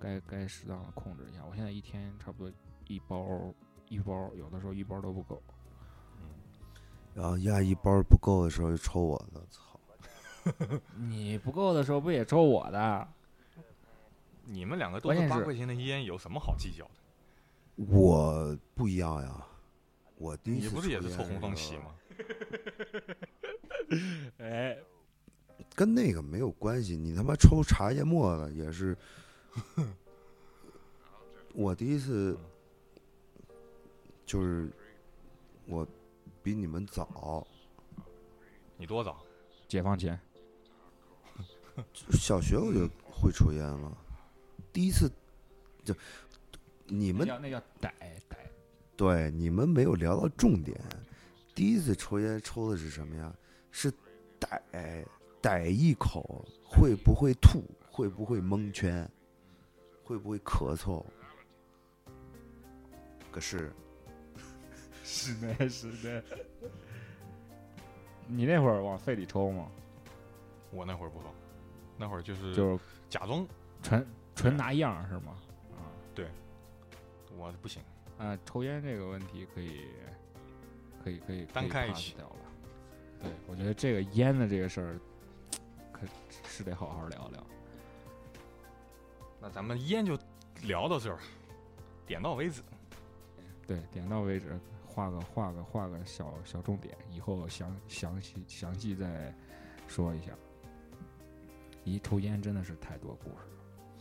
[0.00, 1.44] 该该适当的控制一下。
[1.48, 2.52] 我现在一天差不多
[2.88, 3.54] 一包
[3.88, 5.40] 一包，有的时候一包都不够。
[7.14, 10.80] 然后压一包不够的时候就抽我的，操！
[10.94, 13.08] 你不够的时候不也抽我的？
[14.44, 17.84] 你们两个都是是八块钱的烟，有什么好计较的？
[17.92, 19.46] 我不一样呀，
[20.16, 21.94] 我第一次你不是也是抽红方喜吗？
[25.78, 26.96] 哎，跟那个没有关系。
[26.96, 28.96] 你他妈抽茶叶沫子也是，
[31.54, 32.36] 我第一次
[34.26, 34.68] 就是
[35.66, 35.86] 我
[36.42, 37.46] 比你们早，
[38.76, 39.22] 你多早？
[39.68, 40.18] 解放前，
[42.10, 43.96] 小学我就会抽烟了。
[44.72, 45.08] 第一次
[45.84, 45.94] 就
[46.86, 47.94] 你们那叫那叫逮
[48.28, 48.36] 逮。
[48.96, 50.76] 对你们没有聊到重点。
[51.54, 53.32] 第一次抽烟抽的是什么呀？
[53.70, 53.92] 是
[54.40, 54.60] 逮
[55.48, 57.64] 逮一口，会不会吐？
[57.90, 59.10] 会不会蒙圈？
[60.04, 61.02] 会不会咳嗽？
[63.32, 63.72] 可是
[65.02, 66.22] 是的，是的。
[68.26, 69.70] 你那会儿往肺里抽吗？
[70.70, 71.34] 我那会儿不抽，
[71.96, 73.48] 那会儿就是就是假装
[73.82, 75.34] 纯纯拿样是吗？
[75.78, 76.28] 啊对
[77.38, 77.82] 我不行。
[78.18, 79.86] 啊，抽烟这个问题可以，
[81.02, 82.36] 可以可以单开一期掉了。
[83.22, 85.00] 对，我觉得这个烟的这个事儿，
[86.00, 86.06] 可
[86.48, 87.46] 是得好好聊聊。
[89.40, 90.18] 那咱们烟就
[90.62, 91.18] 聊到这儿，
[92.06, 92.62] 点到为止。
[93.66, 99.34] 对，点到为止，画个画个画个小小重点，以后详详细详细再
[99.86, 100.32] 说一下。
[101.84, 103.36] 一抽烟真的是太多故事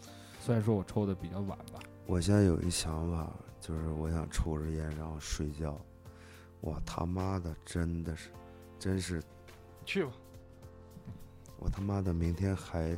[0.05, 3.31] 了，虽然说我抽的比较晚吧，我现在有一想法，
[3.61, 5.79] 就是我想抽着烟然后睡觉。
[6.59, 8.29] 我他妈的真的是，
[8.79, 9.23] 真是
[9.85, 10.11] 去吧，
[11.59, 12.97] 我他妈的明天还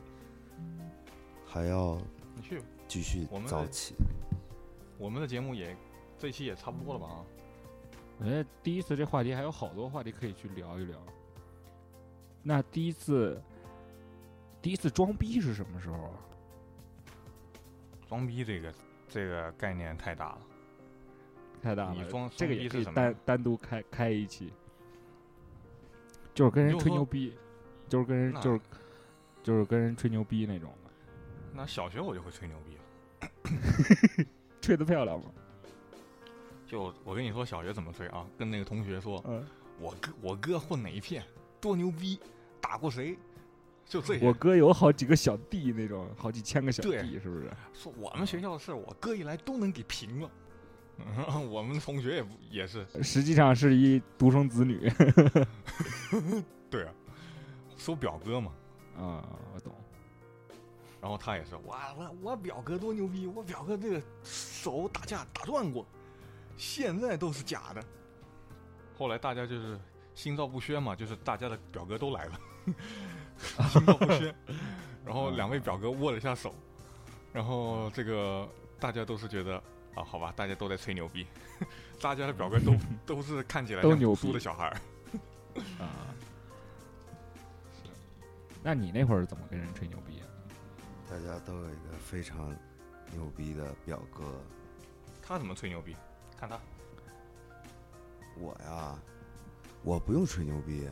[1.46, 2.00] 还要
[2.36, 2.62] 你去。
[2.88, 3.94] 继续早起。
[4.98, 5.78] 我们的节目也
[6.18, 7.08] 这期也差不多了吧？
[7.08, 7.26] 啊，
[8.18, 10.98] 我觉得第一次这话题还有好多话题可以去聊一聊。
[12.42, 13.40] 那第一次，
[14.60, 16.12] 第一次装逼是什么时候啊？
[18.08, 18.74] 装逼这个
[19.08, 20.42] 这个概念太大了。
[21.62, 24.52] 太大了，你装这个也是单单独开开一期，
[26.34, 27.36] 就是跟人吹牛逼，
[27.90, 28.62] 就是跟人就是
[29.44, 30.92] 就是跟人吹牛逼那种的，
[31.54, 34.26] 那小学我就会吹牛逼了。
[34.62, 35.26] 吹得漂亮吗？
[36.68, 38.26] 就我跟你说，小学怎么吹啊？
[38.38, 39.44] 跟那个同学说，嗯，
[39.80, 41.24] 我哥我哥混哪一片，
[41.60, 42.20] 多牛逼，
[42.62, 43.18] 打过谁，
[43.86, 44.26] 就这些。
[44.26, 47.50] 我哥有好几个小弟那种，好几千个小弟，是不是？
[47.74, 50.30] 说我们学校的事，我哥一来都能给平了。
[51.00, 54.92] 嗯 我们同学也不也是，实际上是一独生子女
[56.70, 56.94] 对啊，
[57.80, 58.52] 说表哥嘛。
[58.98, 59.24] 嗯，
[59.56, 59.74] 我懂。
[61.02, 65.86] 然后他也是，我，我我表哥多牛逼，我表哥这个手打架打断过，
[66.58, 67.82] 现在都是假的。
[68.98, 69.80] 后来大家就是
[70.14, 72.40] 心照不宣嘛，就是大家的表哥都来了，
[73.70, 74.36] 心照不宣。
[75.06, 76.54] 然后两位表哥握了一下手，
[77.32, 78.46] 然后这个
[78.78, 79.56] 大家都是觉得
[79.96, 81.26] 啊，好吧，大家都在吹牛逼，
[82.02, 82.76] 大家的表哥都
[83.06, 84.74] 都是看起来都牛逼的小孩儿。
[85.80, 86.29] 啊，是。
[88.62, 90.26] 那你那会儿怎么跟人吹牛逼啊？
[91.10, 92.56] 大家都有一个非常
[93.14, 94.24] 牛逼的表哥，
[95.22, 95.96] 他怎么吹牛逼？
[96.40, 96.60] 看他，
[98.38, 99.00] 我呀，
[99.84, 100.88] 我不用吹牛逼，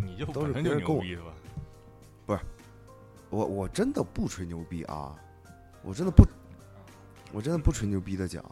[0.00, 2.42] 你就都是别人跟我牛逼是吧？
[3.30, 5.14] 我我真的不吹牛逼啊，
[5.82, 6.24] 我真的不，
[7.32, 8.42] 我真的不吹牛逼的讲，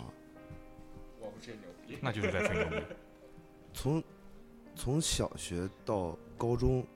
[1.21, 1.99] 我不吹牛逼。
[2.03, 2.85] 那就是在吹牛逼。
[3.73, 4.03] 从
[4.75, 6.87] 从小学到高中，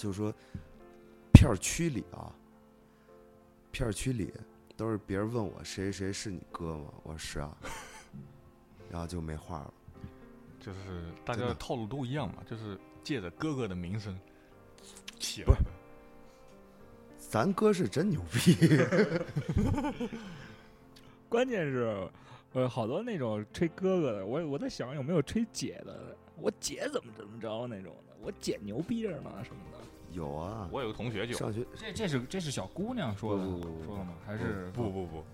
[0.00, 0.32] 就是说
[1.32, 2.32] 片区里啊，
[3.70, 4.32] 片区里
[4.76, 6.84] 都是别人问我谁谁是你哥吗？
[7.02, 7.54] 我说是啊，
[8.90, 9.74] 然后就没话了。
[10.58, 10.78] 就是
[11.22, 14.18] 大家的的套路都一样嘛，就是借着哥哥的名声
[15.18, 15.70] 起不是来的。
[17.18, 18.56] 咱哥是真牛逼
[21.28, 22.10] 关键是，
[22.54, 29.78] 呃，好多那种吹哥哥的，我我在想有没有吹姐的，我姐怎么怎么着那种的，我姐牛逼着呢什么的。
[30.12, 34.14] 有啊，我有个同学就上学这这是这是小姑娘说的不不不不说的吗？
[34.26, 35.24] 还是不不不，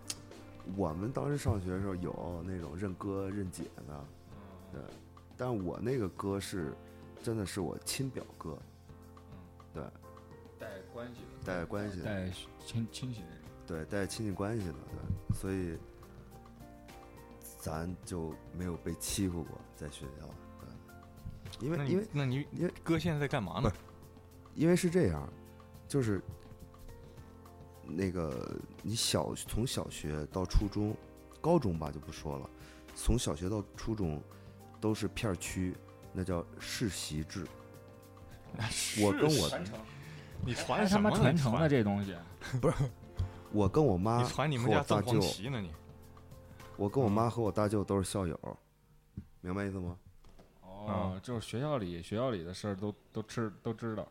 [0.76, 4.04] 我们当时上学的时候有那种认哥认姐的，
[4.72, 4.80] 对，
[5.36, 6.74] 但我那个哥是
[7.22, 8.58] 真的是我亲表哥，
[9.72, 9.82] 对。
[10.58, 12.30] 带关系的，带关系的，带
[12.64, 13.44] 亲亲戚那种。
[13.66, 15.76] 对，带亲戚关系的，对，所以
[17.58, 20.26] 咱就没有被欺负过，在学校，
[21.60, 23.70] 对，因为因为那你因为哥现在在干嘛呢？
[24.56, 25.32] 因为是这样，
[25.86, 26.20] 就是
[27.84, 30.96] 那个你小从小学到初中、
[31.40, 32.50] 高中吧就不说了，
[32.94, 34.20] 从小学到初中
[34.80, 35.76] 都是片区，
[36.12, 37.46] 那叫世袭制。
[39.04, 39.50] 我跟我，
[40.44, 41.50] 你还他妈传什么？
[41.50, 42.16] 传承的的，这东西，
[42.58, 42.76] 不是
[43.52, 45.60] 我跟我妈传你们和我大家正黄舅，呢？
[45.60, 45.70] 你
[46.78, 48.58] 我跟我妈和我大舅都是校友，
[49.42, 49.98] 明白意思吗？
[50.62, 54.06] 哦，就是学校里学校里的事儿都都知都知道。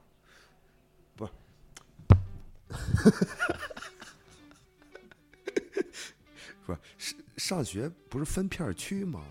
[6.65, 9.23] 不是上学不是分片区吗？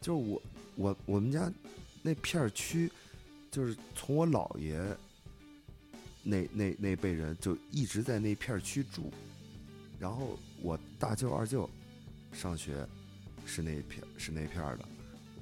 [0.00, 0.42] 就是我
[0.76, 1.52] 我我们家
[2.02, 2.90] 那片区，
[3.50, 4.80] 就是从我姥爷
[6.22, 9.12] 那那那辈人就一直在那片区住，
[9.98, 11.68] 然后我大舅二舅
[12.32, 12.86] 上学
[13.44, 14.88] 是那片是那片的，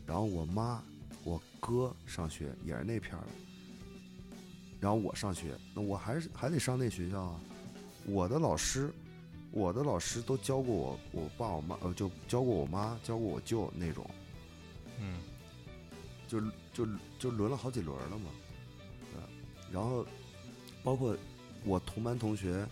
[0.06, 0.82] 然后我妈
[1.22, 3.28] 我哥上学也是那片的，
[4.80, 7.40] 然后我上学，那我还是还得上那学校啊，
[8.06, 8.92] 我的老师。
[9.50, 14.08] 我的老师都教过我，我爸我妈呃，就教过我妈，教过我舅那种，
[15.00, 15.22] 嗯，
[16.28, 16.38] 就
[16.70, 16.86] 就
[17.18, 18.30] 就轮了好几轮了嘛，
[19.10, 19.22] 对，
[19.72, 20.06] 然后
[20.84, 21.16] 包括
[21.64, 22.64] 我同班同学，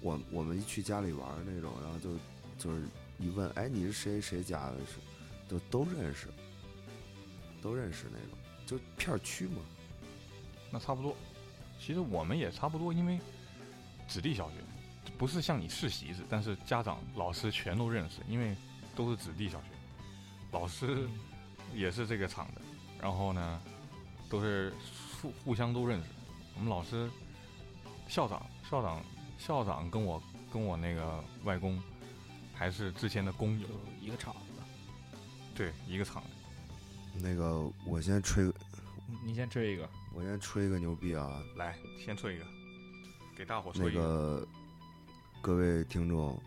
[0.00, 2.10] 我我们一去家里玩那种，然后就
[2.56, 2.86] 就是
[3.18, 4.76] 一问，哎，你是谁谁家的？
[4.86, 5.00] 是，
[5.48, 6.28] 就都认识，
[7.60, 9.56] 都认识那种，就片区嘛，
[10.72, 11.14] 那差不多。
[11.78, 13.20] 其实我们也差不多，因为
[14.08, 14.56] 子弟小学
[15.18, 18.56] 不是像你世袭制，但是家长、老师全都认识，因为
[18.96, 19.68] 都是子弟小学，
[20.50, 21.08] 老师
[21.74, 22.60] 也是这个厂的，
[23.00, 23.60] 然后呢，
[24.28, 24.72] 都是
[25.20, 26.06] 互互相都认识。
[26.54, 27.10] 我们老师、
[28.08, 29.02] 校长、校长、
[29.38, 31.82] 校长跟我跟我那个外公
[32.52, 33.66] 还是之前的工友，
[34.00, 34.62] 一个厂子。
[35.54, 36.30] 对，一个厂的。
[37.20, 38.54] 那个我先吹，嗯
[39.22, 42.44] 你先吹一个，我先吹一个牛逼啊，来，先吹一个，
[43.36, 44.00] 给大伙吹一个。
[44.00, 44.48] 个
[45.40, 46.40] 各位听众，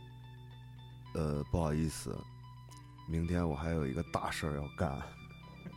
[1.14, 2.18] 呃，不好意思，
[3.08, 5.02] 明天我还有一个大事儿要干，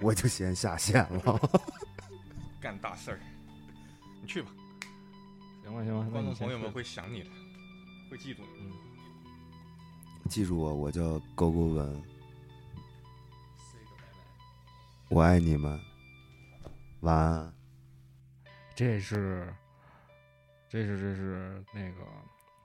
[0.00, 1.50] 我就先下线了。
[2.60, 3.20] 干大事儿，
[4.20, 4.50] 你去吧。
[5.62, 7.30] 行吧行吧，观众朋友们会想你的，
[8.10, 8.72] 会记住你。
[10.28, 12.02] 记住我，我叫勾勾文，
[15.08, 15.80] 我爱你们，
[17.00, 17.54] 晚安。
[18.74, 19.54] 这是，
[20.68, 22.04] 这是这是那个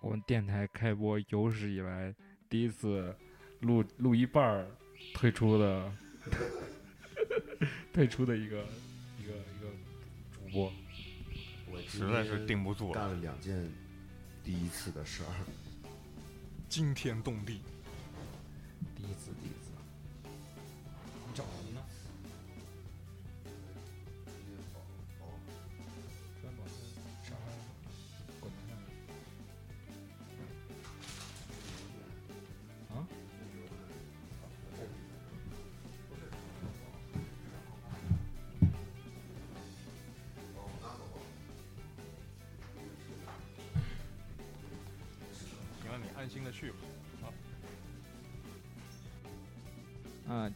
[0.01, 2.13] 我们电台开播有史以来
[2.49, 3.15] 第一次
[3.61, 4.67] 录录一半儿
[5.13, 5.91] 退出的
[7.93, 8.57] 退出的一个
[9.19, 9.69] 一个一个
[10.31, 10.71] 主播，
[11.71, 13.71] 我实在是定不住了，干了两件
[14.43, 15.29] 第一次的事儿。
[16.67, 17.61] 惊天动地。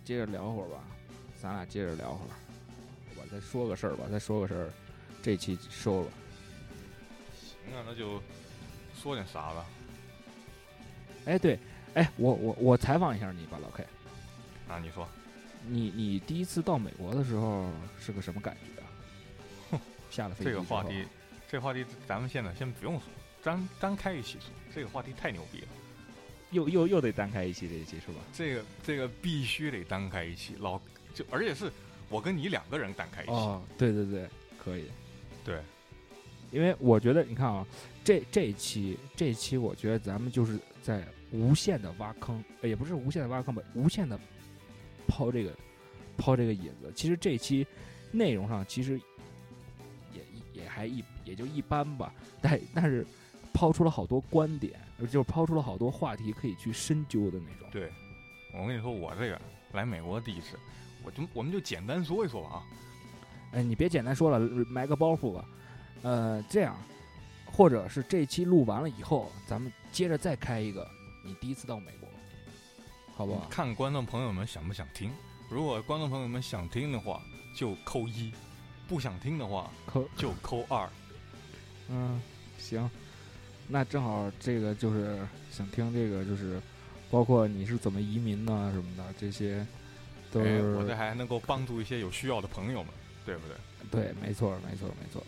[0.08, 0.82] 接着聊会儿吧，
[1.38, 2.32] 咱俩接着聊会儿。
[3.10, 4.72] 好吧，再说个事儿吧，再说个事儿，
[5.22, 6.08] 这期收了。
[7.36, 8.24] 行啊，那就
[8.96, 9.66] 说点啥吧。
[11.26, 11.60] 哎，对，
[11.96, 13.86] 哎，我我我采访一下你吧，老 K，
[14.70, 15.06] 啊，你说，
[15.68, 19.82] 你你第一次到美国的时候是个什么感觉啊？
[20.10, 21.06] 下了飞机这个话题，
[21.50, 23.04] 这个话题咱们现在先不用说，
[23.44, 24.50] 单单开一期说。
[24.74, 25.68] 这个话题太牛逼了，
[26.52, 28.20] 又又又得单开一期这一期是吧？
[28.34, 30.80] 这个这个必须得单开一期，老
[31.14, 31.72] 就而且是
[32.10, 33.32] 我跟你两个人单开一期。
[33.32, 34.86] 哦，对对对，可以。
[35.44, 35.62] 对，
[36.52, 37.66] 因为我觉得你看啊，
[38.04, 44.20] 这这一期这一期，我觉得咱们就是在无限的挖坑，呃也不是无限的挖坑吧，无限的
[45.08, 45.54] 抛这个
[46.18, 46.92] 抛这个引子。
[46.96, 47.66] 其实这一期
[48.12, 49.00] 内容上其实
[50.14, 50.22] 也
[50.54, 53.06] 也还一也就一般吧，但但是
[53.58, 57.68] 抛出了好多观点，就是抛出了好多话题可以去深究的那种。
[57.72, 57.92] 对，
[58.54, 59.42] 我跟你说，我这个
[59.72, 60.60] 来美国第一次，
[61.04, 62.64] 我就我们就简单说一说吧啊。
[63.54, 64.40] 哎，你别简单说了，
[64.70, 65.44] 埋个包袱吧。
[66.04, 66.78] 呃，这样，
[67.52, 70.88] 或者是这期录完了以后，咱们接着再开一个，
[71.26, 72.08] 你第一次到美国，
[73.16, 73.48] 好不好？
[73.50, 75.12] 看观众朋友们想不想听。
[75.50, 77.24] 如果观众朋友们想听的话，
[77.56, 78.32] 就扣一；
[78.88, 80.88] 不想听的话，扣就扣二。
[81.90, 82.22] 嗯，
[82.60, 82.88] 行，
[83.68, 85.20] 那正好这个就是
[85.52, 86.62] 想听这个，就是
[87.12, 89.66] 包括你是怎么移民呢什么的，这些
[90.32, 92.94] 都哎，是、我这还能够帮助一些有需要的朋友们，
[93.26, 93.56] 对不对？
[93.90, 95.24] 对，没错，没错，没错。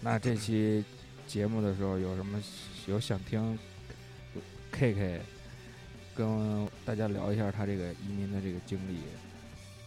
[0.00, 0.84] 那这期
[1.26, 2.40] 节目的时候有什么
[2.86, 3.58] 有想听
[4.70, 5.20] K K
[6.14, 8.98] 跟大家聊一下他这个移民的这个经历，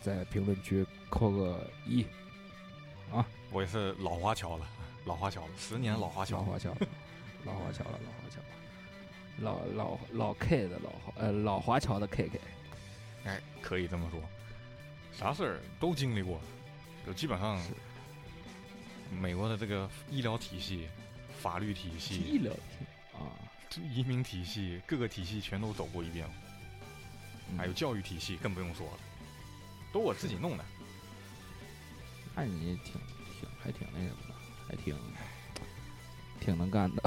[0.02, 2.06] 在评论区扣个一
[3.12, 4.66] 啊，我也是老华侨了，
[5.06, 6.38] 老华侨了，十年老华侨。
[6.38, 6.78] 老华侨了，
[7.46, 8.42] 老华侨了，老华侨，
[9.40, 12.42] 老老老 K 的老华呃老华侨的 K K，
[13.24, 14.22] 哎，可以这么说，
[15.12, 16.40] 啥事儿都经历过，
[17.06, 17.62] 就基本上
[19.20, 20.88] 美国的这个医疗体系、
[21.42, 23.32] 法律体系医、疗体啊，
[23.82, 26.28] 移民体系各个体系全都走过一遍，
[27.50, 27.58] 嗯。
[27.58, 29.00] 还有教育体系更不用说了，
[29.94, 30.66] 都我自己弄的。
[32.36, 32.94] 那你挺
[33.40, 34.36] 挺还挺那什么的，
[34.68, 34.96] 还挺
[36.40, 37.02] 挺能干的。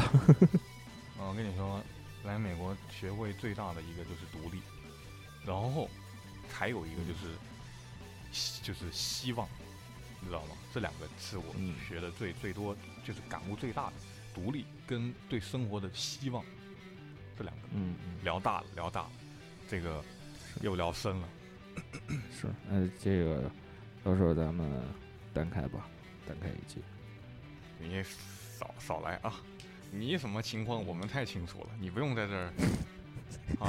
[1.18, 1.80] 嗯 我跟你说，
[2.24, 4.60] 来美国学会最大的一个就是独立，
[5.46, 5.88] 然后
[6.50, 7.36] 还有一个就是
[8.32, 9.48] 希就是希望，
[10.20, 10.56] 你知道吗？
[10.74, 13.92] 这两个是我嗯学的最最多，就是感悟最大的，
[14.34, 16.44] 独立跟对生活的希望，
[17.38, 18.24] 这两个嗯嗯。
[18.24, 19.10] 聊大了，聊大了，
[19.68, 20.02] 这个
[20.60, 21.28] 又聊深了。
[22.32, 23.50] 是，呃，这个
[24.04, 24.68] 到时候咱们
[25.32, 25.86] 单开吧，
[26.26, 26.82] 单开一期。
[27.78, 28.02] 你
[28.62, 29.34] 少少来啊！
[29.90, 32.52] 你什么情况我们太清楚了，你不用在这儿
[33.58, 33.68] 啊。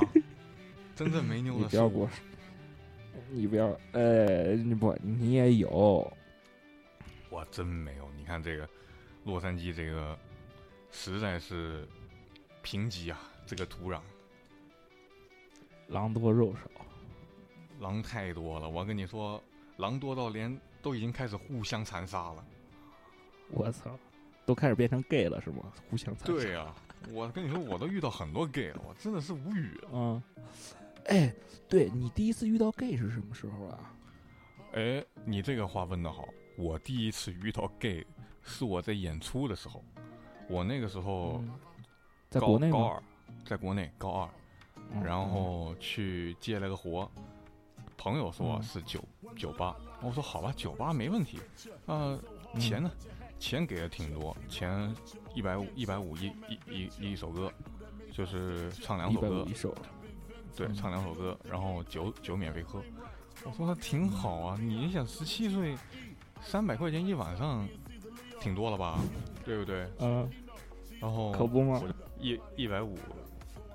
[0.95, 2.09] 真正没妞的你不要给我我，，
[3.31, 6.15] 你不要，呃，你不，你也有，
[7.29, 8.07] 我真没有。
[8.15, 8.69] 你看这个
[9.23, 10.15] 洛杉矶这个
[10.91, 11.87] 实在是
[12.61, 13.99] 贫瘠啊，这个土壤
[15.87, 16.69] 狼多肉少。
[17.79, 18.69] 狼太多了。
[18.69, 19.43] 我跟你说，
[19.77, 22.45] 狼多到连都已经开始互相残杀了。
[23.49, 23.97] 我操，
[24.45, 25.71] 都开始变成 gay 了是吗？
[25.89, 26.33] 互相残杀。
[26.33, 26.73] 对呀、
[27.11, 29.89] 我跟你说，我都遇到很多 gay 了，我真的是无语了。
[29.91, 30.23] 嗯。
[31.05, 31.33] 哎，
[31.67, 33.93] 对你第一次遇到 gay 是什么时候啊？
[34.73, 36.27] 哎，你这个话问的好。
[36.55, 38.05] 我第一次遇到 gay
[38.41, 39.83] 是我在演出的时候，
[40.47, 41.51] 我那个时候嗯
[42.29, 42.71] 在国内？
[42.71, 43.03] 高二，
[43.43, 44.29] 在国内高二，
[44.93, 47.09] 嗯然后去接了个活，
[47.97, 49.03] 朋友说嗯是酒
[49.35, 51.39] 酒吧，我说好吧，酒吧没问题，
[51.87, 52.19] 呃，
[52.53, 52.91] 嗯钱呢？
[53.43, 54.95] 钱给的挺多，钱
[55.35, 56.31] 一百五一百五一
[56.69, 57.51] 一一一首歌，
[58.09, 59.75] 就是唱两首歌一首。
[60.55, 62.81] 对，嗯唱两首歌，然后酒酒免费喝。
[63.43, 65.75] 我说他挺好啊，你想十七岁，
[66.41, 67.67] 三百块钱一晚上，
[68.39, 68.97] 挺多了吧？
[69.43, 69.89] 对不对？
[69.99, 70.29] 嗯，
[71.01, 71.81] 然后可不吗
[72.17, 72.97] 一一百五，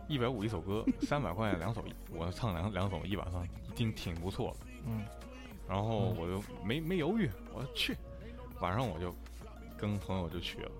[0.08, 4.56] 一百五一首歌，三百块两首，我唱两两首一晚上，已经挺不错了。
[4.86, 5.04] 嗯
[5.68, 7.94] 然后嗯我就没没犹豫，我说去，
[8.60, 9.14] 晚上我就
[9.78, 10.70] 跟朋友就去了，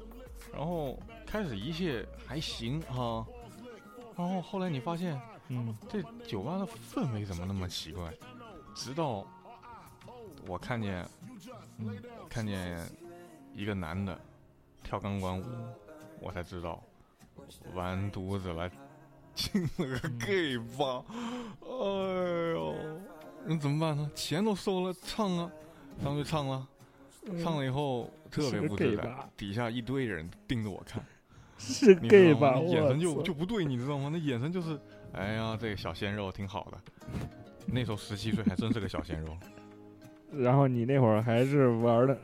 [0.52, 3.24] 然后开始一切还行哈，
[4.16, 5.18] 然后后来你发现
[5.48, 5.74] 嗯。
[5.88, 8.12] 这酒吧的氛围怎么那么奇怪，
[8.74, 9.26] 直到
[10.46, 11.08] 我看见
[11.78, 11.96] 嗯
[12.28, 12.78] 看见
[13.54, 14.18] 一个男的
[14.82, 15.44] 跳钢管舞，
[16.20, 16.82] 我才知道
[17.72, 18.70] 完犊子了，
[19.34, 21.04] 进了个嗯 gay 吧，
[21.62, 21.68] 哎
[22.52, 22.74] 呦，
[23.46, 24.10] 那怎么办呢？
[24.14, 25.50] 钱都收了，唱啊，
[26.02, 26.68] 上去唱了，
[27.42, 31.04] 唱了以后特别不自在，底下一堆人盯着我看，
[31.58, 32.34] 是 gay？
[32.34, 32.56] 吧？
[32.58, 34.08] 眼神就就不对，你知道吗？
[34.12, 34.78] 那眼神就是，
[35.12, 36.78] 哎呀，这个小鲜肉挺好的。
[37.66, 39.36] 那时候十七岁，还真是个小鲜肉。
[40.32, 42.18] 然后你那会儿还是玩的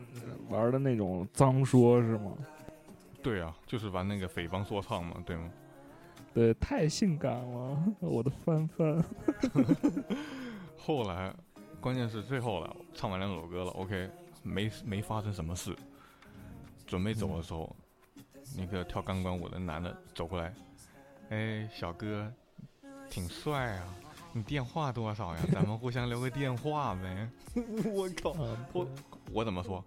[0.48, 2.32] 玩的那种脏说是吗？
[3.22, 5.50] 对啊，就是玩那个匪帮说唱嘛，对吗？
[6.34, 9.02] 对，太性感了，我的帆帆。
[10.76, 11.32] 后来，
[11.80, 14.10] 关键是最后了，唱完两首歌了，OK，
[14.42, 15.74] 没没发生什么事。
[16.86, 17.74] 准备走的时候，
[18.56, 20.54] 那个跳钢管舞的男的走过来，
[21.30, 22.30] 哎，小哥，
[23.10, 23.84] 挺帅啊，
[24.32, 25.40] 你电话多少呀？
[25.52, 27.28] 咱们互相留个电话呗。
[27.92, 28.30] 我靠，
[28.72, 28.88] 我
[29.32, 29.84] 我怎么说？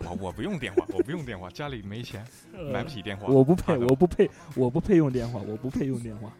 [0.00, 2.24] 我我不用电话，我不用电话，家里没钱，
[2.72, 3.26] 买不起电话。
[3.26, 6.32] 呃我不配，我不配，我不配用电话，我不配用电话。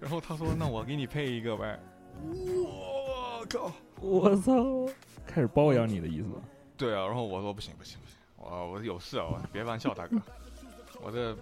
[0.00, 1.78] 然后他说：“那我给你配一个呗。”
[2.22, 3.72] 我靠！
[4.00, 4.86] 我操，
[5.26, 6.28] 开始包养你的意思？
[6.76, 10.16] 对啊，然后我说不行不行不行，我我有事啊，别玩笑，大哥，
[11.02, 11.34] 我这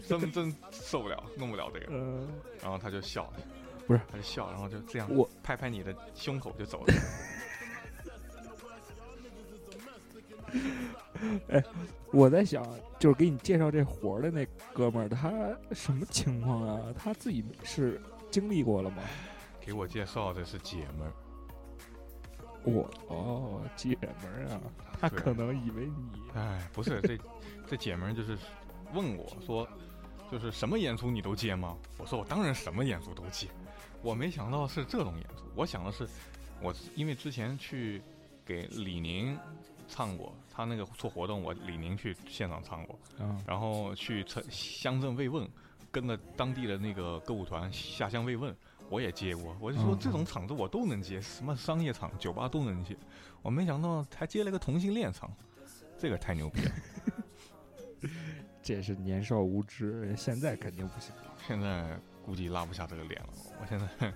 [0.00, 1.86] 真真受不了，弄不了这个。
[1.90, 2.28] 嗯，
[2.62, 3.32] 然后他就笑了，
[3.86, 6.94] 不是他就笑，然后就这样我拍拍你的胸口就走了。
[11.48, 11.62] 哎
[12.12, 12.64] 我在想，
[12.98, 15.30] 就是给你介绍这活儿的那哥们儿，他
[15.72, 16.94] 什么情况啊？
[16.96, 18.00] 他自己是
[18.30, 19.02] 经历过了吗？
[19.60, 21.12] 给我介绍的是姐们儿，
[22.66, 24.60] 我哦，姐们儿啊，
[25.00, 26.20] 他可能以为你。
[26.34, 27.18] 哎，不是这
[27.66, 28.36] 这姐们儿就是
[28.92, 29.66] 问我说，
[30.30, 31.76] 就是什么演出你都接吗？
[31.96, 33.48] 我说我当然什么演出都接，
[34.02, 36.06] 我没想到是这种演出，我想的是，
[36.60, 38.02] 我因为之前去
[38.44, 39.38] 给李宁
[39.88, 45.48] 唱过，他那个做活动我李宁去现场唱过，嗯，然后去城乡镇慰问，
[45.92, 48.54] 跟着当地的那个歌舞团下乡慰问，
[48.88, 49.56] 我也接过。
[49.60, 52.96] 我就说嗯这种场子我都能接，什么商业场、酒吧都能接。
[53.42, 55.30] 我没想到还接了个同性恋场，
[55.98, 56.72] 这个太牛逼了。
[58.62, 61.22] 这也是年少无知，现在肯定不行了。
[61.46, 63.28] 现在估计拉不下这个脸了。
[63.60, 63.86] 我现在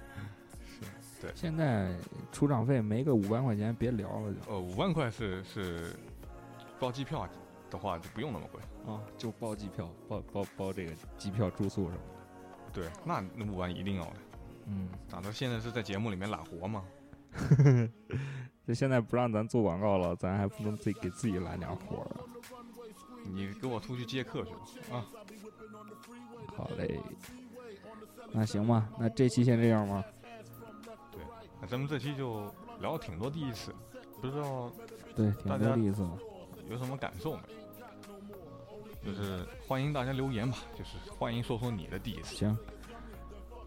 [0.66, 0.80] 是
[1.20, 1.96] 对现在
[2.32, 5.94] 出场费没个五万块钱，别聊了就呃五万块是是
[6.78, 7.28] 包机票
[7.70, 8.60] 的话就不用那么贵。
[8.92, 12.72] 啊，就包机票，包包包这个机票、住宿什么的。
[12.72, 14.16] 对，那那五万一定要的。
[14.70, 15.32] 嗯，咋的？
[15.32, 16.84] 现在是在节目里面揽活吗？
[18.66, 22.20] 这现在不让咱做广告了，咱还不能自己给自己揽点活儿啊。
[23.24, 24.50] 你给我出去接客去
[24.90, 25.06] 吧啊！
[26.56, 27.00] 好嘞，
[28.32, 30.04] 那行吧，那这期先这样吧。
[31.10, 31.20] 对？
[31.60, 32.42] 那咱们这期就
[32.80, 33.74] 聊了挺多第一次，
[34.20, 34.70] 不知道
[35.16, 36.10] 对，挺多意思的。
[36.68, 37.42] 有什么感受没？
[39.04, 42.36] 就是欢迎大家留言吧，就是欢迎说说你的第一次。
[42.36, 42.56] 行，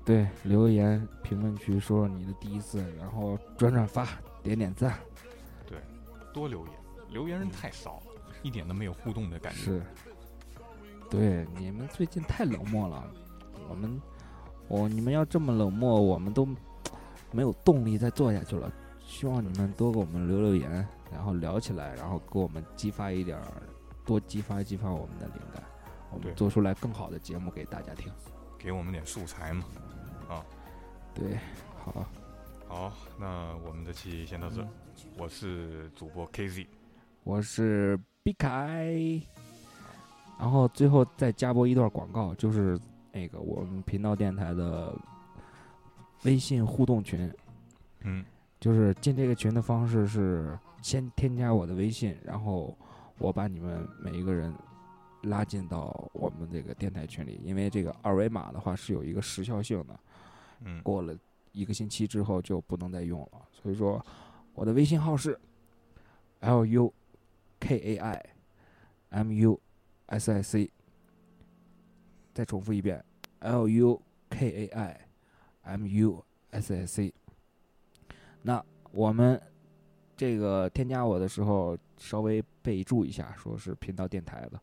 [0.05, 4.07] 对，留言评论区说说你的第一次，然后转转发，
[4.41, 4.99] 点点赞。
[5.65, 5.77] 对
[6.33, 6.75] 多留言，
[7.09, 9.59] 留言人太少了，一点都没有互动的感觉。
[9.59, 9.81] 是，
[11.09, 13.07] 对，你们最近太冷漠了，
[13.69, 14.01] 我们，
[14.67, 16.45] 我你们要这么冷漠，我们都
[17.31, 18.71] 没有动力再做下去了。
[19.05, 23.39] 希望你们多给我们留留言，然后聊起来，然后给我们激发一点，
[24.05, 25.63] 多激发激发我们的灵感，
[26.11, 28.11] 我们做出来更好的节目给大家听。
[28.63, 29.65] 给我们点素材嘛。
[30.29, 30.45] 啊。
[31.13, 31.37] 对，
[31.83, 32.05] 好，
[32.65, 34.65] 好，那我们这期先到这。
[35.17, 36.65] 我是主播 KZ，
[37.25, 39.21] 我是毕凯，
[40.39, 42.79] 然后最后再加播一段广告，就是
[43.11, 44.95] 那个我们频道电台的
[46.23, 47.31] 微信互动群，
[47.99, 48.23] 嗯，
[48.61, 52.75] 就是进这个群的方式是先添加我的微信，然后
[53.17, 54.51] 我把你们每一个人
[55.23, 59.99] 拉进到我们这个电台群里，因为这个二维码的话是有一个时效性的，
[60.61, 61.17] 嗯，过了
[61.51, 63.47] 一个星期之后就不能再用了。
[63.51, 64.05] 所以说，
[64.53, 65.39] 我的微信号是
[66.39, 66.93] L U
[67.59, 68.25] K A I
[69.09, 69.59] M U
[70.07, 70.69] S I C。
[72.33, 73.05] 再重复一遍
[73.39, 75.07] ，L U K A I
[75.61, 77.13] M U S I C。
[78.41, 79.39] 那我们
[80.17, 84.59] 这个添加我的时候，稍微备注一下，说是频道电台的，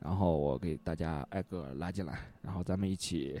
[0.00, 3.40] 然后我给大家挨个拉进来，然后咱们一起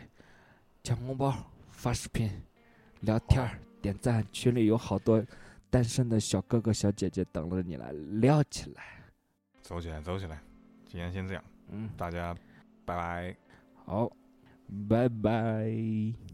[0.84, 1.34] 抢红包、
[1.70, 2.30] 发视频、
[3.00, 3.48] 聊天、
[3.80, 4.24] 点赞。
[4.30, 5.24] 群里有好多
[5.70, 8.82] 单身的小哥哥、小姐姐等着你来聊起来。
[9.62, 10.40] 走起来，走起来，
[10.86, 12.34] 今天先这样，嗯，大家
[12.84, 13.36] 拜拜。
[13.84, 14.10] 好，
[14.88, 16.29] 拜拜。